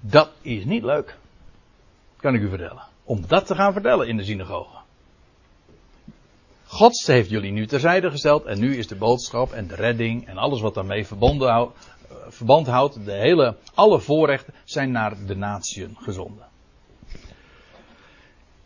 Dat 0.00 0.30
is 0.40 0.64
niet 0.64 0.82
leuk. 0.82 1.16
Kan 2.16 2.34
ik 2.34 2.40
u 2.40 2.48
vertellen. 2.48 2.82
Om 3.04 3.26
dat 3.26 3.46
te 3.46 3.54
gaan 3.54 3.72
vertellen 3.72 4.08
in 4.08 4.16
de 4.16 4.24
synagoge. 4.24 4.76
God 6.66 7.06
heeft 7.06 7.30
jullie 7.30 7.52
nu 7.52 7.66
terzijde 7.66 8.10
gesteld 8.10 8.44
en 8.44 8.60
nu 8.60 8.76
is 8.76 8.86
de 8.86 8.96
boodschap 8.96 9.52
en 9.52 9.66
de 9.66 9.74
redding 9.74 10.26
en 10.26 10.36
alles 10.36 10.60
wat 10.60 10.74
daarmee 10.74 11.06
houdt, 11.38 11.76
verband 12.28 12.66
houdt, 12.66 13.04
de 13.04 13.12
hele, 13.12 13.56
alle 13.74 14.00
voorrechten 14.00 14.54
zijn 14.64 14.90
naar 14.90 15.26
de 15.26 15.36
natieën 15.36 15.96
gezonden. 15.98 16.46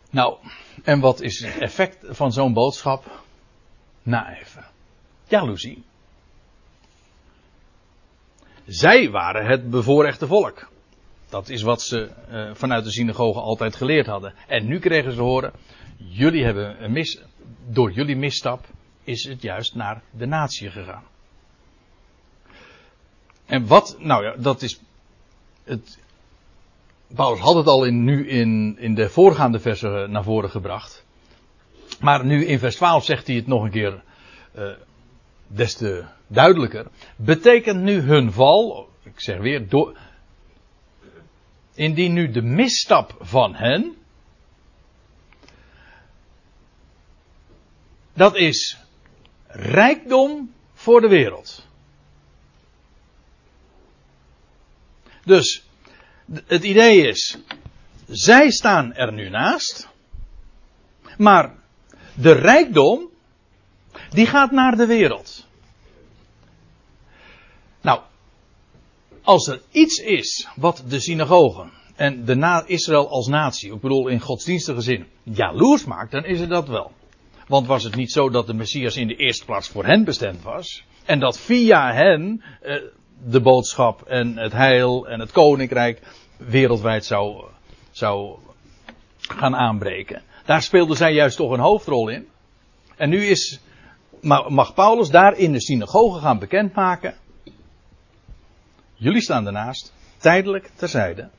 Nou, 0.09 0.37
en 0.83 0.99
wat 0.99 1.21
is 1.21 1.39
het 1.39 1.57
effect 1.57 1.97
van 2.09 2.31
zo'n 2.31 2.53
boodschap? 2.53 3.23
Naijver. 4.03 4.67
Jaloezie. 5.27 5.83
Zij 8.65 9.09
waren 9.09 9.45
het 9.45 9.69
bevoorrechte 9.69 10.27
volk. 10.27 10.70
Dat 11.31 11.49
is 11.49 11.61
wat 11.61 11.81
ze 11.81 12.09
uh, 12.31 12.49
vanuit 12.53 12.83
de 12.83 12.91
synagoge 12.91 13.39
altijd 13.39 13.75
geleerd 13.75 14.05
hadden. 14.05 14.33
En 14.47 14.65
nu 14.65 14.79
kregen 14.79 15.11
ze 15.13 15.21
horen, 15.21 15.51
jullie 15.97 16.43
hebben 16.43 16.83
een 16.83 16.91
mis, 16.91 17.21
door 17.67 17.91
jullie 17.91 18.15
misstap 18.15 18.65
is 19.03 19.23
het 19.23 19.41
juist 19.41 19.75
naar 19.75 20.01
de 20.17 20.25
natie 20.25 20.69
gegaan. 20.69 21.03
En 23.45 23.67
wat, 23.67 23.95
nou 23.99 24.23
ja, 24.23 24.35
dat 24.37 24.61
is 24.61 24.79
het. 25.63 25.99
Paulus 27.15 27.39
had 27.39 27.55
het 27.55 27.67
al 27.67 27.85
in, 27.85 28.03
nu 28.03 28.27
in, 28.27 28.75
in 28.79 28.95
de 28.95 29.09
voorgaande 29.09 29.59
versen 29.59 30.11
naar 30.11 30.23
voren 30.23 30.49
gebracht. 30.49 31.05
Maar 31.99 32.25
nu 32.25 32.45
in 32.45 32.59
vers 32.59 32.75
12 32.75 33.05
zegt 33.05 33.27
hij 33.27 33.35
het 33.35 33.47
nog 33.47 33.63
een 33.63 33.71
keer 33.71 34.03
uh, 34.55 34.71
des 35.47 35.73
te 35.73 36.03
duidelijker. 36.27 36.87
Betekent 37.15 37.81
nu 37.81 37.99
hun 37.99 38.31
val, 38.31 38.89
ik 39.03 39.19
zeg 39.19 39.37
weer, 39.37 39.69
door, 39.69 39.97
indien 41.81 42.13
nu 42.13 42.31
de 42.31 42.41
misstap 42.41 43.15
van 43.19 43.55
hen, 43.55 43.95
dat 48.13 48.35
is 48.35 48.77
rijkdom 49.47 50.53
voor 50.73 51.01
de 51.01 51.07
wereld. 51.07 51.67
Dus 55.23 55.63
het 56.45 56.63
idee 56.63 57.07
is, 57.07 57.37
zij 58.07 58.51
staan 58.51 58.93
er 58.93 59.13
nu 59.13 59.29
naast, 59.29 59.89
maar 61.17 61.55
de 62.13 62.31
rijkdom, 62.31 63.09
die 64.09 64.25
gaat 64.25 64.51
naar 64.51 64.75
de 64.75 64.85
wereld. 64.85 65.47
Nou, 67.81 68.01
als 69.23 69.47
er 69.47 69.61
iets 69.71 69.99
is 69.99 70.47
wat 70.55 70.83
de 70.87 70.99
synagogen 70.99 71.71
en 71.95 72.25
de 72.25 72.35
na 72.35 72.63
Israël 72.65 73.09
als 73.09 73.27
natie, 73.27 73.73
ik 73.73 73.81
bedoel 73.81 74.07
in 74.07 74.19
godsdienstige 74.19 74.81
zin, 74.81 75.05
jaloers 75.23 75.85
maakt, 75.85 76.11
dan 76.11 76.25
is 76.25 76.39
het 76.39 76.49
dat 76.49 76.67
wel. 76.67 76.91
Want 77.47 77.67
was 77.67 77.83
het 77.83 77.95
niet 77.95 78.11
zo 78.11 78.29
dat 78.29 78.47
de 78.47 78.53
Messias 78.53 78.97
in 78.97 79.07
de 79.07 79.15
eerste 79.15 79.45
plaats 79.45 79.67
voor 79.67 79.85
hen 79.85 80.03
bestemd 80.03 80.43
was? 80.43 80.83
En 81.05 81.19
dat 81.19 81.39
via 81.39 81.93
hen 81.93 82.43
eh, 82.61 82.75
de 83.23 83.41
boodschap 83.41 84.01
en 84.01 84.37
het 84.37 84.51
heil 84.51 85.07
en 85.07 85.19
het 85.19 85.31
koninkrijk 85.31 86.01
wereldwijd 86.37 87.05
zou, 87.05 87.43
zou 87.91 88.37
gaan 89.17 89.55
aanbreken. 89.55 90.21
Daar 90.45 90.61
speelde 90.61 90.95
zij 90.95 91.13
juist 91.13 91.37
toch 91.37 91.51
een 91.51 91.59
hoofdrol 91.59 92.09
in. 92.09 92.27
En 92.95 93.09
nu 93.09 93.25
is, 93.25 93.59
mag 94.47 94.73
Paulus 94.73 95.09
daar 95.09 95.37
in 95.37 95.51
de 95.51 95.61
synagoge 95.61 96.19
gaan 96.19 96.39
bekendmaken. 96.39 97.15
Jullie 99.01 99.21
staan 99.21 99.45
ernaast, 99.45 99.93
tijdelijk 100.17 100.71
terzijde. 100.75 101.29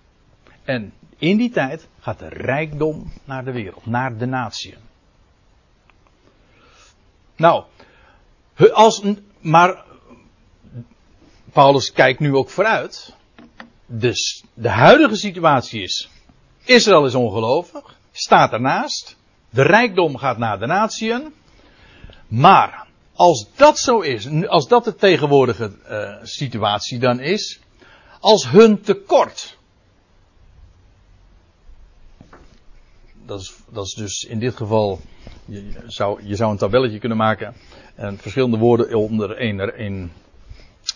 En 0.64 0.92
in 1.18 1.36
die 1.36 1.50
tijd 1.50 1.88
gaat 2.00 2.18
de 2.18 2.28
rijkdom 2.28 3.12
naar 3.24 3.44
de 3.44 3.52
wereld, 3.52 3.86
naar 3.86 4.16
de 4.18 4.26
natieën. 4.26 4.78
Nou, 7.36 7.64
als, 8.72 9.02
maar 9.40 9.84
Paulus 11.52 11.92
kijkt 11.92 12.20
nu 12.20 12.34
ook 12.34 12.50
vooruit. 12.50 13.16
Dus 13.86 14.44
de 14.54 14.70
huidige 14.70 15.16
situatie 15.16 15.82
is: 15.82 16.10
Israël 16.64 17.06
is 17.06 17.14
ongelovig, 17.14 17.98
staat 18.12 18.52
ernaast, 18.52 19.16
de 19.50 19.62
rijkdom 19.62 20.16
gaat 20.16 20.38
naar 20.38 20.58
de 20.58 20.66
natieën. 20.66 21.34
Maar 22.28 22.86
als 23.14 23.46
dat 23.56 23.78
zo 23.78 24.00
is, 24.00 24.46
als 24.46 24.68
dat 24.68 24.84
de 24.84 24.94
tegenwoordige 24.94 25.72
uh, 25.88 26.16
situatie 26.22 26.98
dan 26.98 27.20
is, 27.20 27.60
als 28.20 28.50
hun 28.50 28.80
tekort. 28.80 29.58
Dat 33.26 33.40
is, 33.40 33.54
dat 33.70 33.84
is 33.84 33.94
dus 33.94 34.24
in 34.24 34.38
dit 34.38 34.56
geval, 34.56 35.00
je 35.44 35.72
zou, 35.86 36.26
je 36.26 36.36
zou 36.36 36.50
een 36.50 36.56
tabelletje 36.56 36.98
kunnen 36.98 37.18
maken 37.18 37.54
en 37.94 38.18
verschillende 38.18 38.58
woorden 38.58 38.94
onder 38.94 39.36
één, 39.36 39.76
één 39.76 40.12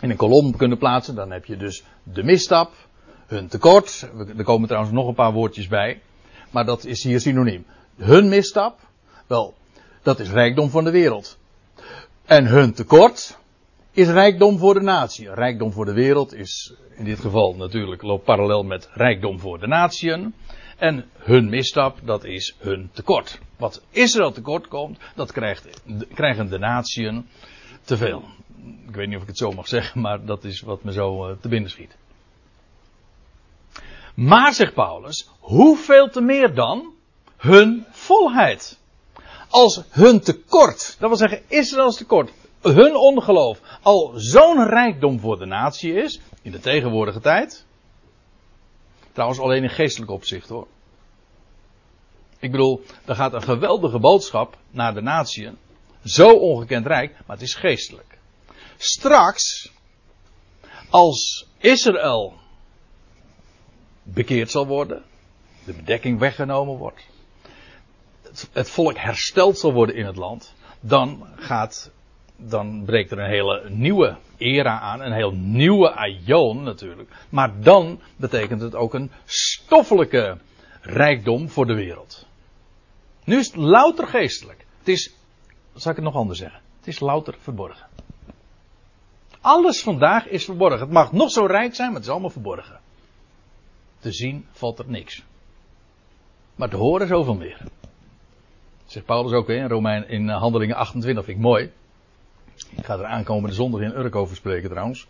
in 0.01 0.11
een 0.11 0.17
kolom 0.17 0.57
kunnen 0.57 0.79
plaatsen. 0.79 1.15
Dan 1.15 1.31
heb 1.31 1.45
je 1.45 1.57
dus 1.57 1.85
de 2.03 2.23
misstap, 2.23 2.73
hun 3.27 3.49
tekort. 3.49 4.09
Er 4.37 4.45
komen 4.45 4.69
trouwens 4.69 4.95
nog 4.95 5.09
een 5.09 5.15
paar 5.15 5.33
woordjes 5.33 5.69
bij. 5.69 6.01
Maar 6.51 6.65
dat 6.65 6.85
is 6.85 7.03
hier 7.03 7.21
synoniem. 7.21 7.67
Hun 7.97 8.29
misstap, 8.29 8.79
wel, 9.27 9.55
dat 10.03 10.21
is 10.21 10.31
rijkdom 10.31 10.71
van 10.71 10.85
de 10.85 10.91
wereld. 10.91 11.39
En 12.27 12.47
hun 12.47 12.73
tekort 12.73 13.39
is 13.93 14.09
rijkdom 14.09 14.59
voor 14.59 14.75
de 14.75 14.81
natie. 14.81 15.35
Rijkdom 15.35 15.73
voor 15.73 15.85
de 15.85 15.93
wereld 15.93 16.35
is 16.35 16.75
in 16.97 17.05
dit 17.05 17.21
geval 17.21 17.55
natuurlijk 17.55 18.03
loopt 18.03 18.25
parallel 18.25 18.63
met 18.63 18.89
rijkdom 18.93 19.39
voor 19.39 19.59
de 19.59 19.67
natieën. 19.67 20.35
En 20.77 21.11
hun 21.17 21.49
misstap, 21.49 21.99
dat 22.05 22.25
is 22.25 22.57
hun 22.59 22.91
tekort. 22.93 23.41
Wat 23.57 23.83
Israël 23.91 24.33
tekort 24.33 24.69
komt, 24.69 24.99
dat 25.15 25.33
krijgt, 25.33 25.83
krijgen 26.15 26.49
de 26.49 26.59
natieën 26.59 27.27
te 27.85 27.97
veel 27.97 28.23
ik 28.87 28.95
weet 28.95 29.07
niet 29.07 29.17
of 29.17 29.23
ik 29.23 29.29
het 29.29 29.39
zo 29.39 29.53
mag 29.53 29.69
zeggen, 29.69 30.01
maar 30.01 30.25
dat 30.25 30.45
is 30.45 30.61
wat 30.61 30.83
me 30.83 30.93
zo 30.93 31.29
uh, 31.29 31.37
te 31.41 31.49
binnen 31.49 31.71
schiet. 31.71 31.97
Maar, 34.15 34.55
zegt 34.55 34.75
Paulus, 34.75 35.29
hoeveel 35.39 36.09
te 36.09 36.21
meer 36.21 36.55
dan 36.55 36.95
hun 37.37 37.87
volheid? 37.91 38.79
Als 39.57 39.83
hun 39.91 40.21
tekort, 40.21 40.97
dat 40.99 41.09
wil 41.09 41.17
zeggen 41.17 41.43
Israëls 41.49 41.97
tekort, 41.97 42.33
hun 42.61 42.97
ongeloof, 42.97 43.61
al 43.83 44.13
zo'n 44.17 44.69
rijkdom 44.69 45.21
voor 45.21 45.39
de 45.39 45.47
natie 45.47 45.95
is, 45.95 46.21
in 46.43 46.51
de 46.51 46.61
tegenwoordige 46.61 47.21
tijd. 47.21 47.65
Trouwens, 49.13 49.41
alleen 49.41 49.63
in 49.63 49.71
geestelijk 49.71 50.11
opzicht 50.11 50.49
hoor. 50.49 50.67
Ik 52.39 52.51
bedoel, 52.51 52.83
er 53.05 53.15
gaat 53.15 53.33
een 53.33 53.43
geweldige 53.43 53.99
boodschap 53.99 54.57
naar 54.71 54.95
de 54.95 55.03
natie. 55.03 55.51
Zo 56.05 56.29
ongekend 56.29 56.87
rijk, 56.87 57.13
maar 57.27 57.37
het 57.37 57.47
is 57.47 57.55
geestelijk. 57.55 58.19
Straks, 58.77 59.73
als 60.91 61.47
Israël 61.59 62.35
bekeerd 64.03 64.51
zal 64.51 64.67
worden, 64.67 65.05
de 65.65 65.73
bedekking 65.73 66.19
weggenomen 66.19 66.77
wordt, 66.77 67.07
het 68.53 68.71
volk 68.71 68.97
hersteld 68.97 69.59
zal 69.59 69.73
worden 69.73 69.97
in 69.97 70.07
het 70.07 70.17
land, 70.17 70.55
dan 70.81 71.27
gaat, 71.37 71.91
dan 72.37 72.85
breekt 72.85 73.11
er 73.11 73.19
een 73.19 73.31
hele 73.31 73.71
nieuwe 73.71 74.17
era 74.37 74.81
aan, 74.81 75.01
een 75.01 75.13
heel 75.13 75.33
nieuwe 75.33 75.95
aion 75.95 76.63
natuurlijk. 76.63 77.11
Maar 77.29 77.61
dan 77.61 78.01
betekent 78.17 78.61
het 78.61 78.75
ook 78.75 78.95
een 78.95 79.11
stoffelijke 79.25 80.39
rijkdom 80.81 81.49
voor 81.49 81.67
de 81.67 81.75
wereld. 81.75 82.27
Nu 83.25 83.39
is 83.39 83.47
het 83.47 83.57
louter 83.57 84.07
geestelijk. 84.07 84.67
Het 84.79 84.89
is, 84.89 85.15
zal 85.75 85.91
ik 85.91 85.97
het 85.97 86.07
nog 86.07 86.15
anders 86.15 86.39
zeggen, 86.39 86.61
het 86.79 86.87
is 86.87 87.01
louter 87.01 87.35
verborgen. 87.41 87.87
Alles 89.41 89.83
vandaag 89.83 90.27
is 90.27 90.45
verborgen. 90.45 90.81
Het 90.81 90.91
mag 90.91 91.13
nog 91.13 91.31
zo 91.31 91.45
rijk 91.45 91.75
zijn, 91.75 91.89
maar 91.89 91.97
het 91.97 92.05
is 92.05 92.11
allemaal 92.11 92.31
verborgen. 92.31 92.81
Te 93.99 94.13
zien 94.13 94.47
valt 94.53 94.79
er 94.79 94.89
niks. 94.89 95.23
Maar 96.55 96.69
te 96.69 96.77
horen 96.77 97.07
zoveel 97.07 97.35
meer. 97.35 97.59
Zegt 98.87 99.07
Paulus 99.07 99.33
ook 99.33 99.49
in, 99.49 99.69
Romein, 99.69 100.09
in 100.09 100.31
eh, 100.31 100.39
Handelingen 100.39 100.77
28, 100.77 101.25
vind 101.25 101.37
ik 101.37 101.43
mooi. 101.43 101.71
Ik 102.77 102.85
ga 102.85 102.99
er 102.99 103.05
aankomende 103.05 103.55
zondag 103.55 103.81
in 103.81 103.97
Urk 103.97 104.15
over 104.15 104.37
spreken 104.37 104.71
trouwens. 104.71 105.07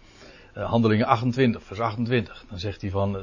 Uh, 0.57 0.71
handelingen 0.71 1.07
28, 1.07 1.63
vers 1.63 1.81
28. 1.81 2.45
Dan 2.49 2.59
zegt 2.59 2.81
hij 2.81 2.91
van. 2.91 3.17
Uh, 3.17 3.23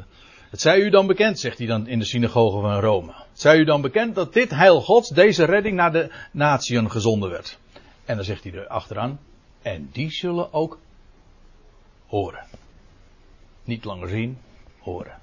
het 0.49 0.61
zij 0.61 0.79
u 0.79 0.89
dan 0.89 1.07
bekend, 1.07 1.39
zegt 1.39 1.57
hij 1.57 1.67
dan 1.67 1.87
in 1.87 1.99
de 1.99 2.05
synagoge 2.05 2.61
van 2.61 2.79
Rome. 2.79 3.11
Het 3.11 3.41
zij 3.41 3.57
u 3.57 3.63
dan 3.63 3.81
bekend 3.81 4.15
dat 4.15 4.33
dit 4.33 4.49
heil 4.49 4.81
Gods, 4.81 5.09
deze 5.09 5.45
redding 5.45 5.75
naar 5.75 5.91
de 5.91 6.11
natieën 6.31 6.91
gezonden 6.91 7.29
werd. 7.29 7.59
En 8.05 8.15
dan 8.15 8.25
zegt 8.25 8.43
hij 8.43 8.53
er 8.53 8.67
achteraan. 8.67 9.19
En 9.61 9.89
die 9.91 10.11
zullen 10.11 10.53
ook 10.53 10.79
horen. 12.07 12.45
Niet 13.63 13.83
langer 13.83 14.09
zien, 14.09 14.37
horen. 14.79 15.19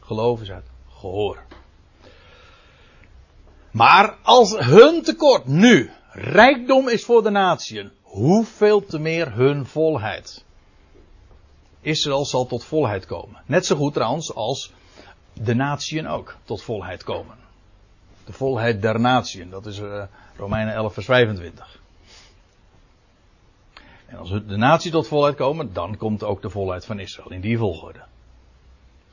Geloof 0.00 0.40
is 0.40 0.50
uit 0.50 0.66
gehoor. 0.88 1.42
Maar 3.72 4.16
als 4.22 4.58
hun 4.58 5.02
tekort 5.02 5.46
nu 5.46 5.90
rijkdom 6.10 6.88
is 6.88 7.04
voor 7.04 7.22
de 7.22 7.30
natieën, 7.30 7.90
hoeveel 8.02 8.84
te 8.84 8.98
meer 8.98 9.32
hun 9.32 9.66
volheid. 9.66 10.44
Israël 11.80 12.24
zal 12.24 12.46
tot 12.46 12.64
volheid 12.64 13.06
komen. 13.06 13.42
Net 13.46 13.66
zo 13.66 13.76
goed 13.76 13.94
trouwens 13.94 14.34
als 14.34 14.72
de 15.32 15.54
natieën 15.54 16.06
ook 16.06 16.36
tot 16.44 16.62
volheid 16.62 17.04
komen. 17.04 17.36
De 18.24 18.32
volheid 18.32 18.82
der 18.82 19.00
natieën, 19.00 19.50
dat 19.50 19.66
is 19.66 19.78
uh, 19.78 20.02
Romeinen 20.36 20.74
11 20.74 20.94
vers 20.94 21.06
25. 21.06 21.80
En 24.06 24.18
als 24.18 24.30
de 24.30 24.56
natie 24.56 24.90
tot 24.90 25.08
volheid 25.08 25.34
komen, 25.36 25.72
dan 25.72 25.96
komt 25.96 26.24
ook 26.24 26.42
de 26.42 26.50
volheid 26.50 26.84
van 26.84 26.98
Israël 26.98 27.30
in 27.30 27.40
die 27.40 27.58
volgorde. 27.58 28.00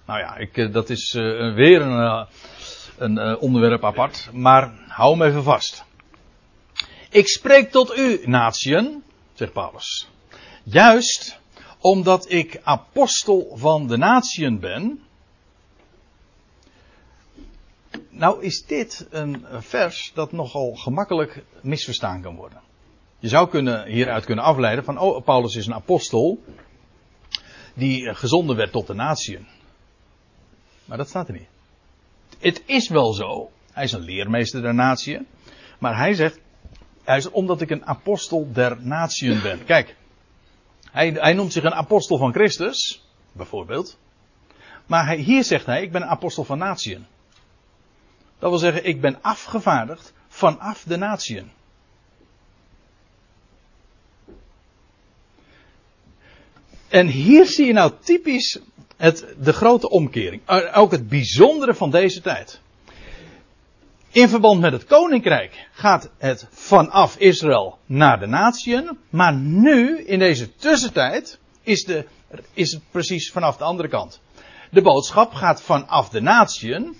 Nou 0.05 0.19
ja, 0.19 0.35
ik, 0.35 0.57
eh, 0.57 0.71
dat 0.71 0.89
is 0.89 1.13
uh, 1.13 1.53
weer 1.53 1.81
een, 1.81 2.27
een 2.99 3.17
uh, 3.17 3.41
onderwerp 3.41 3.83
apart, 3.83 4.29
maar 4.33 4.73
hou 4.87 5.17
hem 5.17 5.27
even 5.27 5.43
vast. 5.43 5.83
Ik 7.09 7.27
spreek 7.27 7.71
tot 7.71 7.97
u, 7.97 8.21
natieën, 8.25 9.03
zegt 9.33 9.53
Paulus. 9.53 10.09
Juist 10.63 11.39
omdat 11.79 12.31
ik 12.31 12.59
apostel 12.63 13.51
van 13.55 13.87
de 13.87 13.97
natieën 13.97 14.59
ben. 14.59 15.03
Nou 18.09 18.43
is 18.43 18.65
dit 18.65 19.07
een 19.09 19.45
vers 19.49 20.11
dat 20.13 20.31
nogal 20.31 20.73
gemakkelijk 20.73 21.43
misverstaan 21.61 22.21
kan 22.21 22.35
worden. 22.35 22.61
Je 23.19 23.27
zou 23.27 23.49
kunnen, 23.49 23.87
hieruit 23.87 24.25
kunnen 24.25 24.45
afleiden 24.45 24.83
van, 24.83 24.97
oh, 24.97 25.23
Paulus 25.23 25.55
is 25.55 25.65
een 25.65 25.73
apostel 25.73 26.43
die 27.73 28.15
gezonden 28.15 28.55
werd 28.55 28.71
tot 28.71 28.87
de 28.87 28.93
natieën. 28.93 29.47
Maar 30.85 30.97
dat 30.97 31.07
staat 31.07 31.27
er 31.27 31.33
niet. 31.33 31.47
Het 32.39 32.63
is 32.65 32.89
wel 32.89 33.13
zo. 33.13 33.51
Hij 33.71 33.83
is 33.83 33.91
een 33.91 34.01
leermeester 34.01 34.61
der 34.61 34.73
natieën. 34.73 35.27
Maar 35.79 35.97
hij 35.97 36.13
zegt, 36.13 36.39
hij 37.03 37.17
is 37.17 37.29
omdat 37.29 37.61
ik 37.61 37.69
een 37.69 37.85
apostel 37.85 38.51
der 38.51 38.77
natieën 38.81 39.41
ben. 39.41 39.65
Kijk, 39.65 39.95
hij, 40.91 41.09
hij 41.09 41.33
noemt 41.33 41.53
zich 41.53 41.63
een 41.63 41.73
apostel 41.73 42.17
van 42.17 42.33
Christus, 42.33 43.05
bijvoorbeeld. 43.31 43.97
Maar 44.85 45.05
hij, 45.05 45.17
hier 45.17 45.43
zegt 45.43 45.65
hij, 45.65 45.81
ik 45.81 45.91
ben 45.91 46.01
een 46.01 46.07
apostel 46.07 46.43
van 46.43 46.57
natieën. 46.57 47.05
Dat 48.39 48.49
wil 48.49 48.59
zeggen, 48.59 48.85
ik 48.85 49.01
ben 49.01 49.21
afgevaardigd 49.21 50.13
vanaf 50.27 50.83
de 50.83 50.97
natieën. 50.97 51.51
En 56.87 57.07
hier 57.07 57.45
zie 57.45 57.65
je 57.65 57.73
nou 57.73 57.93
typisch 57.99 58.59
het, 58.99 59.25
de 59.37 59.53
grote 59.53 59.89
omkering. 59.89 60.41
Ook 60.73 60.91
het 60.91 61.09
bijzondere 61.09 61.73
van 61.73 61.91
deze 61.91 62.21
tijd. 62.21 62.59
In 64.11 64.29
verband 64.29 64.61
met 64.61 64.71
het 64.71 64.85
koninkrijk 64.85 65.67
gaat 65.71 66.09
het 66.17 66.47
vanaf 66.51 67.17
Israël 67.17 67.77
naar 67.85 68.19
de 68.19 68.25
natieën. 68.25 68.97
Maar 69.09 69.33
nu, 69.35 70.01
in 70.05 70.19
deze 70.19 70.55
tussentijd, 70.55 71.39
is, 71.61 71.83
de, 71.83 72.05
is 72.53 72.71
het 72.71 72.81
precies 72.91 73.31
vanaf 73.31 73.57
de 73.57 73.63
andere 73.63 73.89
kant. 73.89 74.19
De 74.71 74.81
boodschap 74.81 75.33
gaat 75.33 75.61
vanaf 75.61 76.09
de 76.09 76.21
natieën 76.21 76.95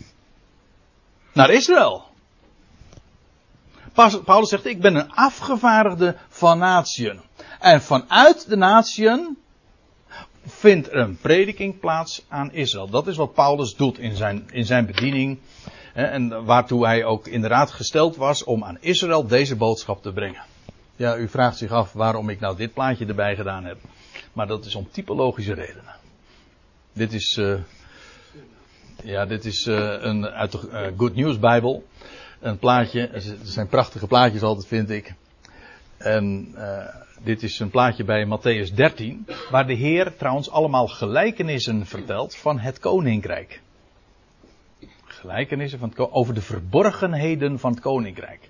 naar 1.33 1.49
Israël. 1.49 2.03
Paulus 4.25 4.49
zegt, 4.49 4.65
ik 4.65 4.81
ben 4.81 4.95
een 4.95 5.11
afgevaardigde 5.11 6.15
van 6.29 6.57
natieën. 6.57 7.21
En 7.59 7.81
vanuit 7.81 8.49
de 8.49 8.55
natieën 8.55 9.37
vindt 10.45 10.91
een 10.91 11.17
prediking 11.17 11.79
plaats 11.79 12.25
aan 12.27 12.53
Israël. 12.53 12.89
Dat 12.89 13.07
is 13.07 13.15
wat 13.15 13.33
Paulus 13.33 13.75
doet 13.75 13.99
in 13.99 14.15
zijn, 14.15 14.49
in 14.51 14.65
zijn 14.65 14.85
bediening. 14.85 15.39
En 15.93 16.45
waartoe 16.45 16.85
hij 16.85 17.05
ook 17.05 17.27
inderdaad 17.27 17.71
gesteld 17.71 18.15
was 18.15 18.43
om 18.43 18.63
aan 18.63 18.77
Israël 18.79 19.27
deze 19.27 19.55
boodschap 19.55 20.01
te 20.01 20.11
brengen. 20.11 20.41
Ja, 20.95 21.17
u 21.17 21.27
vraagt 21.27 21.57
zich 21.57 21.71
af 21.71 21.93
waarom 21.93 22.29
ik 22.29 22.39
nou 22.39 22.57
dit 22.57 22.73
plaatje 22.73 23.05
erbij 23.05 23.35
gedaan 23.35 23.63
heb. 23.63 23.77
Maar 24.33 24.47
dat 24.47 24.65
is 24.65 24.75
om 24.75 24.87
typologische 24.91 25.53
redenen. 25.53 25.95
Dit 26.93 27.13
is, 27.13 27.37
uh, 27.37 27.59
ja, 29.03 29.25
dit 29.25 29.45
is 29.45 29.65
uh, 29.65 29.95
een 29.99 30.25
uit 30.25 30.51
de 30.51 30.67
uh, 30.71 30.97
Good 30.97 31.15
News 31.15 31.39
Bijbel. 31.39 31.87
Een 32.39 32.57
plaatje. 32.57 33.07
Er 33.07 33.21
zijn 33.43 33.67
prachtige 33.67 34.07
plaatjes 34.07 34.41
altijd, 34.41 34.67
vind 34.67 34.89
ik. 34.89 35.13
En 35.99 36.55
dit 37.23 37.43
is 37.43 37.59
een 37.59 37.69
plaatje 37.69 38.03
bij 38.03 38.25
Matthäus 38.25 38.73
13, 38.73 39.27
waar 39.49 39.67
de 39.67 39.73
Heer 39.73 40.15
trouwens 40.15 40.49
allemaal 40.49 40.87
gelijkenissen 40.87 41.85
vertelt 41.85 42.35
van 42.35 42.59
het 42.59 42.79
koninkrijk. 42.79 43.61
Gelijkenissen 45.05 45.79
van 45.79 45.93
over 46.11 46.33
de 46.33 46.41
verborgenheden 46.41 47.59
van 47.59 47.71
het 47.71 47.79
koninkrijk. 47.79 48.49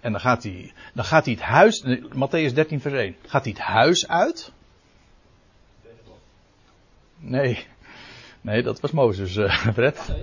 En 0.00 0.12
dan 0.12 0.20
gaat 0.20 0.42
hij, 0.42 0.72
dan 0.94 1.04
gaat 1.04 1.24
hij 1.24 1.34
het 1.34 1.42
huis, 1.42 1.84
Matthäus 2.12 2.54
13 2.54 2.80
vers 2.80 2.94
1, 2.94 3.16
gaat 3.26 3.44
hij 3.44 3.52
het 3.52 3.62
huis 3.62 4.08
uit? 4.08 4.52
Nee, 7.18 7.66
nee, 8.40 8.62
dat 8.62 8.80
was 8.80 8.90
Mozes, 8.90 9.32
Fred. 9.74 10.14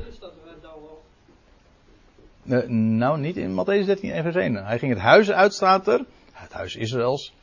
Uh, 2.43 2.67
nou, 2.67 3.19
niet 3.19 3.37
in 3.37 3.51
Matthäus 3.51 3.85
13 3.85 4.21
vers 4.21 4.35
1. 4.35 4.65
Hij 4.65 4.79
ging 4.79 4.93
het 4.93 5.01
huis 5.01 5.31
uit, 5.31 5.53
staat 5.53 5.87
er. 5.87 6.05
Het 6.41 6.53
huis 6.53 6.75
Israëls. 6.75 7.33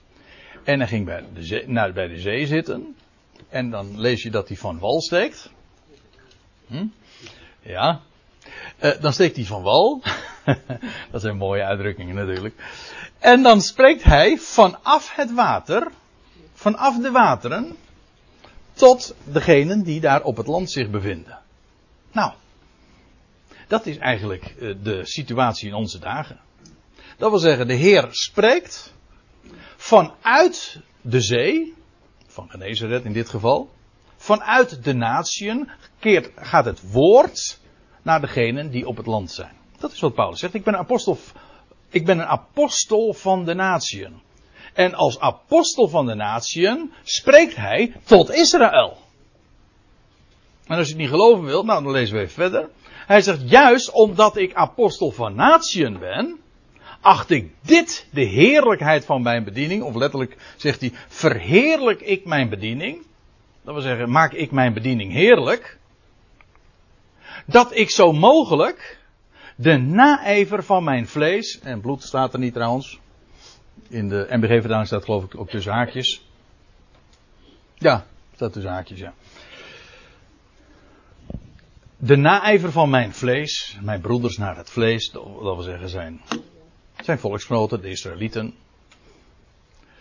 En 0.64 0.78
hij 0.78 0.88
ging 0.88 1.04
bij 1.04 1.24
de, 1.34 1.44
zee, 1.44 1.92
bij 1.92 2.08
de 2.08 2.20
zee 2.20 2.46
zitten. 2.46 2.96
En 3.48 3.70
dan 3.70 4.00
lees 4.00 4.22
je 4.22 4.30
dat 4.30 4.48
hij 4.48 4.56
van 4.56 4.78
wal 4.78 5.00
steekt. 5.00 5.50
Hm? 6.66 6.86
Ja. 7.60 8.00
Uh, 8.82 9.00
dan 9.00 9.12
steekt 9.12 9.36
hij 9.36 9.44
van 9.44 9.62
wal. 9.62 10.02
dat 11.10 11.20
zijn 11.20 11.36
mooie 11.36 11.64
uitdrukkingen 11.64 12.14
natuurlijk. 12.14 12.54
En 13.18 13.42
dan 13.42 13.60
spreekt 13.60 14.02
hij 14.02 14.38
vanaf 14.38 15.14
het 15.14 15.34
water, 15.34 15.90
vanaf 16.52 16.98
de 16.98 17.10
wateren, 17.10 17.76
tot 18.72 19.14
degenen 19.24 19.82
die 19.82 20.00
daar 20.00 20.22
op 20.22 20.36
het 20.36 20.46
land 20.46 20.70
zich 20.70 20.90
bevinden. 20.90 21.38
Nou, 22.12 22.32
dat 23.66 23.86
is 23.86 23.98
eigenlijk 23.98 24.54
uh, 24.58 24.74
de 24.82 25.06
situatie 25.06 25.68
in 25.68 25.74
onze 25.74 25.98
dagen. 25.98 26.40
Dat 27.18 27.30
wil 27.30 27.38
zeggen, 27.38 27.66
de 27.66 27.74
Heer 27.74 28.06
spreekt 28.10 28.94
vanuit 29.76 30.80
de 31.00 31.20
zee, 31.20 31.74
van 32.26 32.50
Genezaret 32.50 33.04
in 33.04 33.12
dit 33.12 33.28
geval, 33.28 33.70
vanuit 34.16 34.84
de 34.84 34.94
natieën 34.94 35.70
gaat 36.36 36.64
het 36.64 36.90
woord 36.92 37.58
naar 38.02 38.20
degenen 38.20 38.70
die 38.70 38.86
op 38.86 38.96
het 38.96 39.06
land 39.06 39.30
zijn. 39.30 39.56
Dat 39.78 39.92
is 39.92 40.00
wat 40.00 40.14
Paulus 40.14 40.40
zegt. 40.40 40.54
Ik 40.54 40.64
ben 40.64 40.74
een 40.74 40.80
apostel, 40.80 41.18
ik 41.88 42.04
ben 42.04 42.18
een 42.18 42.26
apostel 42.26 43.12
van 43.12 43.44
de 43.44 43.54
natieën. 43.54 44.20
En 44.74 44.94
als 44.94 45.20
apostel 45.20 45.88
van 45.88 46.06
de 46.06 46.14
natieën 46.14 46.92
spreekt 47.02 47.56
hij 47.56 47.94
tot 48.04 48.30
Israël. 48.30 48.96
En 50.66 50.76
als 50.76 50.86
je 50.86 50.92
het 50.92 51.02
niet 51.02 51.10
geloven 51.10 51.44
wilt, 51.44 51.66
nou 51.66 51.82
dan 51.82 51.92
lezen 51.92 52.16
we 52.16 52.22
even 52.22 52.34
verder. 52.34 52.68
Hij 53.06 53.20
zegt, 53.20 53.50
juist 53.50 53.90
omdat 53.90 54.36
ik 54.36 54.54
apostel 54.54 55.10
van 55.10 55.34
natieën 55.34 55.98
ben, 55.98 56.40
acht 57.00 57.30
ik 57.30 57.52
dit 57.60 58.06
de 58.12 58.24
heerlijkheid 58.24 59.04
van 59.04 59.22
mijn 59.22 59.44
bediening, 59.44 59.82
of 59.82 59.94
letterlijk 59.94 60.36
zegt 60.56 60.80
hij, 60.80 60.92
verheerlijk 61.08 62.00
ik 62.00 62.24
mijn 62.24 62.48
bediening. 62.48 63.06
Dat 63.62 63.74
wil 63.74 63.82
zeggen, 63.82 64.10
maak 64.10 64.32
ik 64.32 64.50
mijn 64.50 64.72
bediening 64.72 65.12
heerlijk. 65.12 65.78
Dat 67.46 67.76
ik 67.76 67.90
zo 67.90 68.12
mogelijk 68.12 68.98
de 69.56 69.76
naijver 69.76 70.62
van 70.64 70.84
mijn 70.84 71.08
vlees, 71.08 71.60
en 71.60 71.80
bloed 71.80 72.02
staat 72.02 72.32
er 72.32 72.38
niet 72.38 72.54
trouwens, 72.54 72.98
in 73.88 74.08
de 74.08 74.26
MBG-verdaling 74.30 74.86
staat 74.86 75.04
geloof 75.04 75.24
ik 75.24 75.40
ook 75.40 75.50
tussen 75.50 75.72
haakjes. 75.72 76.26
Ja, 77.74 78.06
staat 78.34 78.52
tussen 78.52 78.72
haakjes, 78.72 78.98
ja. 78.98 79.14
De 81.96 82.16
naijver 82.16 82.72
van 82.72 82.90
mijn 82.90 83.12
vlees, 83.12 83.78
mijn 83.80 84.00
broeders 84.00 84.36
naar 84.36 84.56
het 84.56 84.70
vlees, 84.70 85.10
dat 85.10 85.24
wil 85.40 85.60
zeggen 85.60 85.88
zijn 85.88 86.20
zijn 87.04 87.18
volksgenoten, 87.18 87.80
de 87.80 87.90
Israëlieten. 87.90 88.54